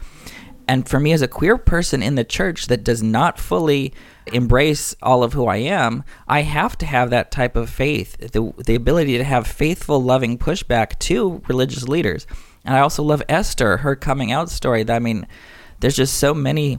[0.67, 3.93] And for me as a queer person in the church that does not fully
[4.33, 8.53] embrace all of who I am, I have to have that type of faith, the,
[8.65, 12.27] the ability to have faithful, loving pushback to religious leaders.
[12.65, 14.89] And I also love Esther, her coming out story.
[14.89, 15.27] I mean,
[15.81, 16.79] there's just so many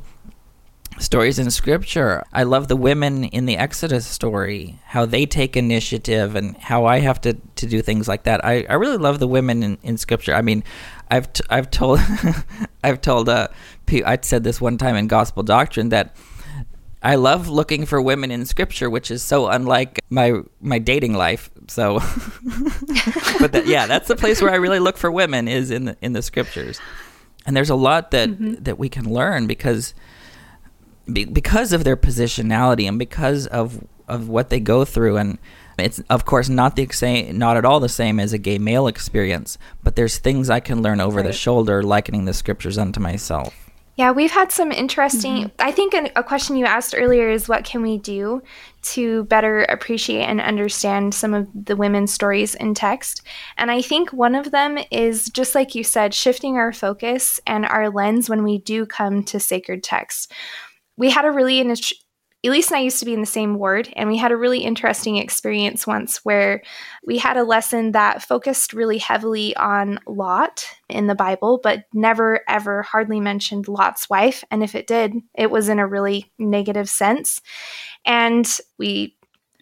[0.99, 2.24] stories in scripture.
[2.32, 6.99] I love the women in the Exodus story, how they take initiative and how I
[6.99, 8.43] have to, to do things like that.
[8.45, 10.34] I, I really love the women in, in scripture.
[10.34, 10.64] I mean,
[11.10, 11.99] I've, t- I've told,
[12.84, 13.47] I've told, uh,
[13.89, 16.16] I said this one time in gospel doctrine that
[17.04, 21.49] I love looking for women in scripture, which is so unlike my my dating life.
[21.68, 21.95] So,
[23.39, 25.97] but that, yeah, that's the place where I really look for women is in the
[26.02, 26.80] in the scriptures,
[27.45, 28.64] and there's a lot that mm-hmm.
[28.64, 29.95] that we can learn because
[31.12, 35.39] because of their positionality and because of of what they go through and
[35.78, 38.88] it's of course not the same not at all the same as a gay male
[38.88, 41.26] experience but there's things i can learn over right.
[41.26, 43.61] the shoulder likening the scriptures unto myself
[43.98, 45.46] yeah, we've had some interesting.
[45.46, 45.56] Mm-hmm.
[45.60, 48.42] I think a question you asked earlier is what can we do
[48.84, 53.22] to better appreciate and understand some of the women's stories in text?
[53.58, 57.66] And I think one of them is just like you said, shifting our focus and
[57.66, 60.32] our lens when we do come to sacred text.
[60.96, 61.60] We had a really
[62.44, 64.64] Elise and I used to be in the same ward, and we had a really
[64.64, 66.64] interesting experience once where
[67.06, 72.42] we had a lesson that focused really heavily on Lot in the Bible, but never
[72.48, 74.44] ever hardly mentioned Lot's wife.
[74.50, 77.42] And if it did, it was in a really negative sense.
[78.06, 78.48] And
[78.80, 79.16] we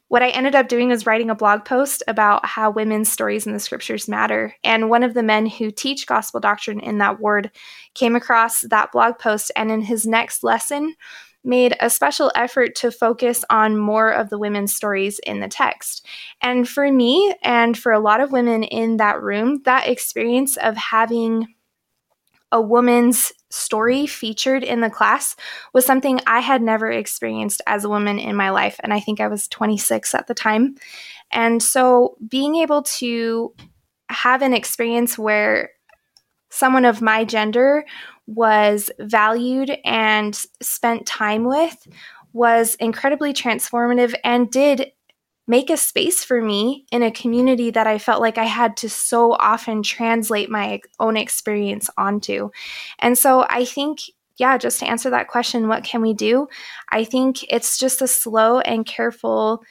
[0.08, 3.54] what I ended up doing was writing a blog post about how women's stories in
[3.54, 4.56] the scriptures matter.
[4.64, 7.52] And one of the men who teach gospel doctrine in that ward
[7.94, 10.96] came across that blog post, and in his next lesson,
[11.44, 16.06] made a special effort to focus on more of the women's stories in the text.
[16.42, 20.76] And for me, and for a lot of women in that room, that experience of
[20.76, 21.48] having
[22.52, 25.36] a woman's story featured in the class
[25.74, 28.80] was something I had never experienced as a woman in my life.
[28.84, 30.76] And I think I was 26 at the time.
[31.32, 33.54] And so being able to
[34.10, 35.72] have an experience where
[36.50, 37.86] someone of my gender
[38.36, 41.88] was valued and spent time with
[42.32, 44.92] was incredibly transformative and did
[45.48, 48.90] make a space for me in a community that I felt like I had to
[48.90, 52.52] so often translate my own experience onto.
[53.00, 54.02] And so I think
[54.38, 56.48] yeah, just to answer that question, what can we do?
[56.90, 59.64] I think it's just a slow and careful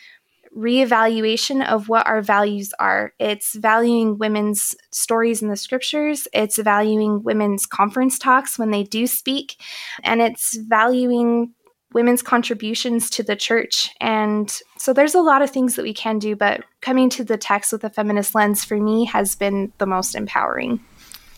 [0.56, 3.12] reevaluation of what our values are.
[3.18, 9.06] It's valuing women's stories in the scriptures, it's valuing women's conference talks when they do
[9.06, 9.60] speak,
[10.02, 11.52] and it's valuing
[11.94, 13.90] women's contributions to the church.
[14.00, 17.38] And so there's a lot of things that we can do, but coming to the
[17.38, 20.80] text with a feminist lens for me has been the most empowering.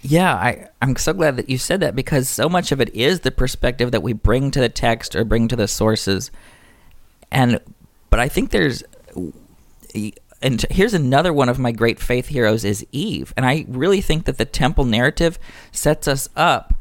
[0.03, 3.21] Yeah, I, I'm so glad that you said that because so much of it is
[3.21, 6.31] the perspective that we bring to the text or bring to the sources.
[7.31, 7.61] And
[8.09, 8.83] but I think there's
[10.43, 13.35] and here's another one of my great faith heroes is Eve.
[13.37, 15.39] And I really think that the temple narrative
[15.73, 16.75] sets us up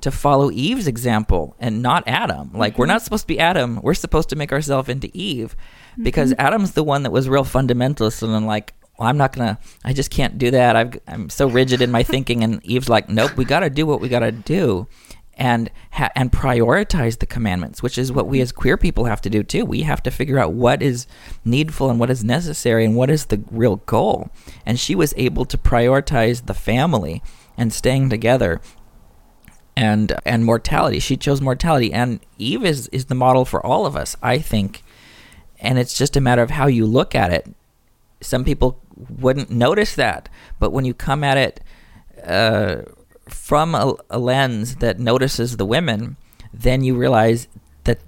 [0.00, 2.50] to follow Eve's example and not Adam.
[2.52, 2.80] Like mm-hmm.
[2.80, 3.80] we're not supposed to be Adam.
[3.82, 5.56] We're supposed to make ourselves into Eve
[6.02, 6.46] because mm-hmm.
[6.46, 9.58] Adam's the one that was real fundamentalist and then like well, I'm not gonna.
[9.84, 10.76] I just can't do that.
[10.76, 12.44] i am so rigid in my thinking.
[12.44, 14.86] And Eve's like, nope, we got to do what we got to do
[15.36, 19.30] and ha- and prioritize the commandments, which is what we as queer people have to
[19.30, 19.64] do too.
[19.64, 21.06] We have to figure out what is
[21.44, 24.30] needful and what is necessary and what is the real goal.
[24.64, 27.22] And she was able to prioritize the family
[27.56, 28.60] and staying together
[29.76, 31.00] and and mortality.
[31.00, 34.82] She chose mortality and Eve is is the model for all of us, I think.
[35.58, 37.48] And it's just a matter of how you look at it.
[38.20, 40.28] Some people wouldn't notice that,
[40.58, 41.60] but when you come at it
[42.24, 42.82] uh,
[43.28, 46.16] from a, a lens that notices the women,
[46.52, 47.48] then you realize
[47.84, 47.98] that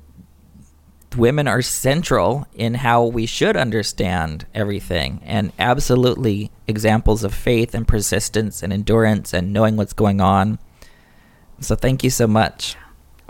[1.17, 7.89] women are central in how we should understand everything and absolutely examples of faith and
[7.89, 10.59] persistence and endurance and knowing what's going on.
[11.61, 12.77] So thank you so much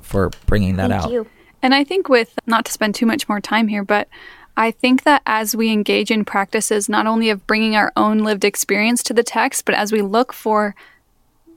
[0.02, 1.12] for bringing that thank out.
[1.12, 1.26] You.
[1.62, 4.08] And I think with not to spend too much more time here, but
[4.56, 8.44] I think that as we engage in practices not only of bringing our own lived
[8.44, 10.74] experience to the text, but as we look for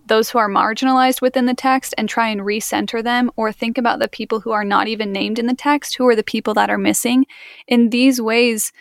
[0.10, 4.00] those who are marginalized within the text and try and recenter them or think about
[4.00, 6.70] the people who are not even named in the text, who are the people that
[6.70, 7.26] are missing.
[7.68, 8.74] In these ways,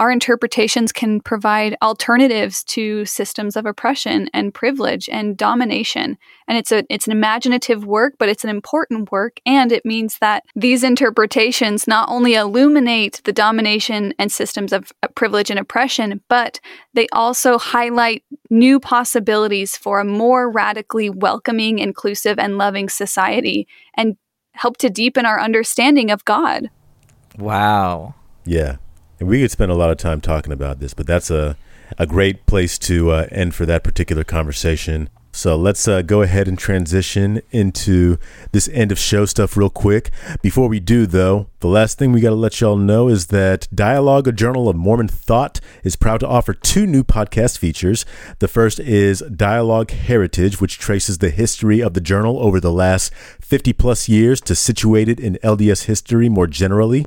[0.00, 6.16] our interpretations can provide alternatives to systems of oppression and privilege and domination.
[6.48, 9.40] And it's a it's an imaginative work but it's an important work.
[9.44, 15.50] And it means that these interpretations not only illuminate the domination and systems of privilege
[15.50, 16.60] and oppression but
[16.94, 24.16] they also highlight new possibilities for a more radically welcoming inclusive and loving society and
[24.52, 26.70] help to deepen our understanding of God.
[27.36, 28.14] Wow.
[28.46, 28.76] Yeah
[29.20, 31.56] and we could spend a lot of time talking about this, but that's a,
[31.98, 35.10] a great place to uh, end for that particular conversation.
[35.32, 38.18] So let's uh, go ahead and transition into
[38.52, 40.10] this end of show stuff real quick.
[40.42, 43.68] Before we do, though, The last thing we got to let y'all know is that
[43.74, 48.06] Dialogue, a journal of Mormon thought, is proud to offer two new podcast features.
[48.38, 53.12] The first is Dialogue Heritage, which traces the history of the journal over the last
[53.42, 57.04] 50 plus years to situate it in LDS history more generally.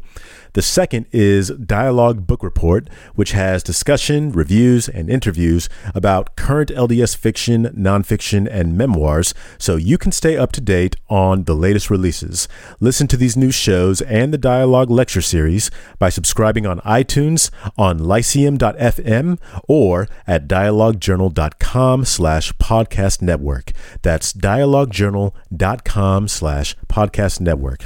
[0.53, 7.15] The second is Dialogue Book Report, which has discussion, reviews, and interviews about current LDS
[7.15, 12.47] fiction, nonfiction, and memoirs, so you can stay up to date on the latest releases.
[12.79, 17.97] Listen to these new shows and the Dialogue Lecture Series by subscribing on iTunes, on
[17.97, 19.39] Lyceum.fm,
[19.69, 23.71] or at dialoguejournal.com slash podcast network.
[24.01, 27.85] That's dialoguejournal.com slash podcast network.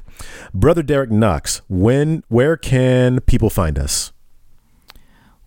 [0.51, 4.12] Brother Derek Knox, when where can people find us?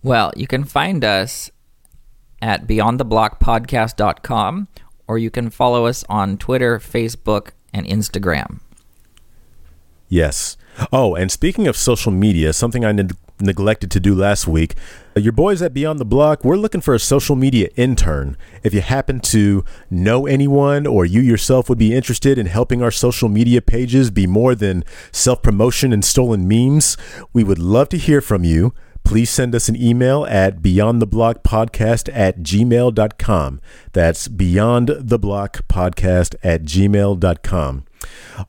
[0.01, 1.51] Well, you can find us
[2.41, 4.67] at beyondtheblockpodcast.com
[5.07, 8.61] or you can follow us on Twitter, Facebook, and Instagram.
[10.07, 10.55] Yes.
[10.91, 13.07] Oh, and speaking of social media, something I ne-
[13.39, 14.75] neglected to do last week,
[15.15, 18.37] uh, your boys at Beyond the Block, we're looking for a social media intern.
[18.63, 22.91] If you happen to know anyone or you yourself would be interested in helping our
[22.91, 26.97] social media pages be more than self promotion and stolen memes,
[27.33, 28.73] we would love to hear from you.
[29.03, 33.61] Please send us an email at beyondtheblockpodcast at gmail.com.
[33.93, 37.85] That's beyondtheblockpodcast at gmail.com.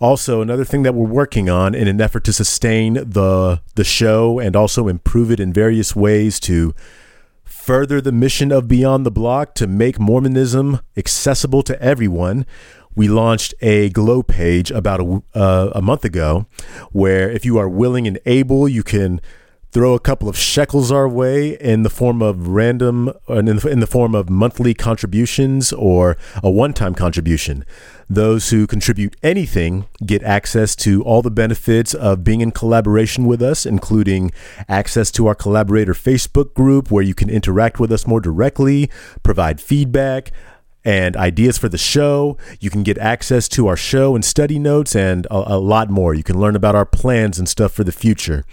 [0.00, 4.38] Also, another thing that we're working on in an effort to sustain the the show
[4.38, 6.74] and also improve it in various ways to
[7.44, 12.44] further the mission of Beyond the Block to make Mormonism accessible to everyone.
[12.94, 16.46] We launched a Glow page about a, uh, a month ago
[16.90, 19.20] where if you are willing and able, you can
[19.72, 23.68] throw a couple of shekels our way in the form of random uh, in the,
[23.68, 27.64] in the form of monthly contributions or a one-time contribution.
[28.08, 33.40] Those who contribute anything get access to all the benefits of being in collaboration with
[33.40, 34.30] us including
[34.68, 38.90] access to our collaborator facebook group where you can interact with us more directly
[39.22, 40.30] provide feedback
[40.84, 42.36] and ideas for the show.
[42.60, 46.14] You can get access to our show and study notes and a, a, lot more.
[46.14, 48.44] You can learn about our plans and stuff for the future.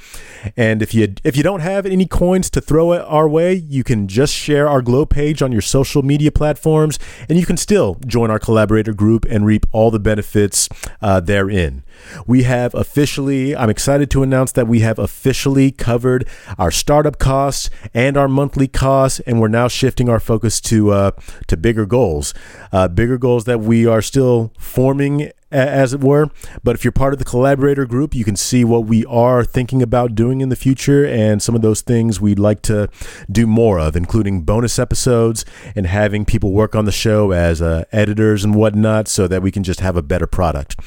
[0.56, 4.08] And if you if you don't have any coins to throw our way, you can
[4.08, 8.32] just share our Glow page on your social media platforms, and you can still join
[8.32, 10.70] our collaborator group and reap all the benefits
[11.02, 11.84] uh, therein.
[12.26, 16.28] We have officially, I'm excited to announce that we have officially covered
[16.58, 21.12] our startup costs and our monthly costs, and we're now shifting our focus to uh,
[21.48, 22.19] to bigger goals,
[22.72, 26.30] uh, bigger goals that we are still forming as it were.
[26.64, 29.82] But if you're part of the collaborator group, you can see what we are thinking
[29.82, 32.90] about doing in the future and some of those things we'd like to
[33.32, 35.46] do more of, including bonus episodes
[35.76, 39.52] and having people work on the show as uh, editors and whatnot so that we
[39.52, 40.80] can just have a better product.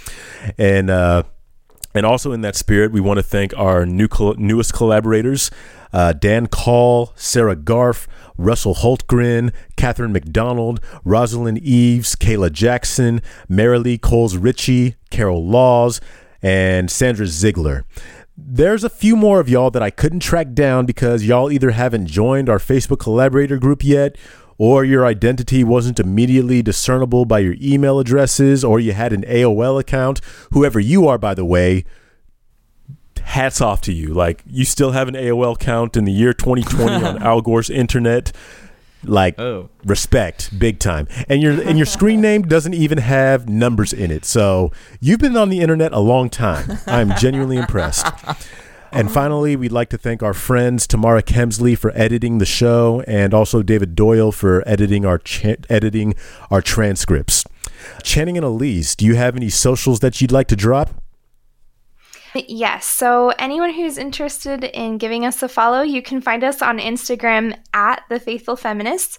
[0.58, 1.24] And, uh,
[1.94, 4.08] and also in that spirit, we want to thank our new
[4.38, 5.50] newest collaborators,
[5.92, 13.20] uh, Dan Call, Sarah Garf, Russell Holtgren, Catherine McDonald, Rosalind Eves, Kayla Jackson,
[13.50, 16.00] Marilee Coles Ritchie, Carol Laws,
[16.42, 17.84] and Sandra Ziegler.
[18.36, 22.06] There's a few more of y'all that I couldn't track down because y'all either haven't
[22.06, 24.16] joined our Facebook collaborator group yet
[24.58, 29.80] or your identity wasn't immediately discernible by your email addresses, or you had an AOL
[29.80, 30.20] account.
[30.52, 31.84] Whoever you are, by the way,
[33.24, 34.08] hats off to you.
[34.08, 38.32] Like, you still have an AOL account in the year 2020 on Al Gore's internet.
[39.04, 39.68] Like oh.
[39.84, 44.24] respect, big time, and your and your screen name doesn't even have numbers in it.
[44.24, 44.70] So
[45.00, 46.78] you've been on the internet a long time.
[46.86, 48.06] I'm genuinely impressed.
[48.92, 53.32] And finally, we'd like to thank our friends Tamara Kemsley for editing the show, and
[53.32, 56.14] also David Doyle for editing our cha- editing
[56.50, 57.42] our transcripts.
[58.02, 61.01] Channing and Elise, do you have any socials that you'd like to drop?
[62.34, 62.86] Yes.
[62.86, 67.58] So, anyone who's interested in giving us a follow, you can find us on Instagram
[67.74, 69.18] at The Faithful Feminists.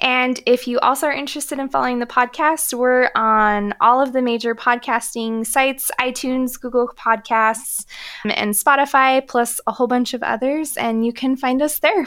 [0.00, 4.22] And if you also are interested in following the podcast, we're on all of the
[4.22, 7.84] major podcasting sites iTunes, Google Podcasts,
[8.24, 10.76] um, and Spotify, plus a whole bunch of others.
[10.76, 12.06] And you can find us there.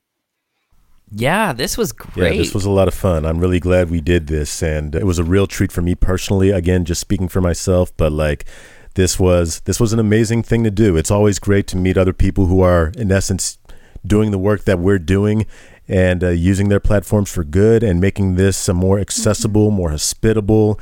[1.12, 2.36] Yeah, this was great.
[2.36, 3.26] Yeah, this was a lot of fun.
[3.26, 6.52] I'm really glad we did this, and it was a real treat for me personally.
[6.52, 8.46] Again, just speaking for myself, but like
[8.94, 10.98] this was this was an amazing thing to do.
[10.98, 13.58] It's always great to meet other people who are, in essence,
[14.06, 15.48] doing the work that we're doing
[15.90, 20.80] and uh, using their platforms for good and making this a more accessible, more hospitable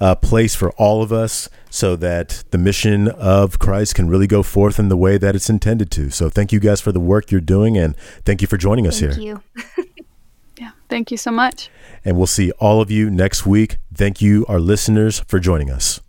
[0.00, 4.42] uh, place for all of us so that the mission of Christ can really go
[4.42, 6.10] forth in the way that it's intended to.
[6.10, 9.00] So thank you guys for the work you're doing and thank you for joining us
[9.00, 9.40] Thank here.
[9.56, 9.84] Thank you.
[10.56, 10.70] Yeah.
[10.88, 11.68] Thank you so much.
[12.04, 13.78] And we'll see all of you next week.
[13.92, 16.00] Thank you, our listeners, for joining us.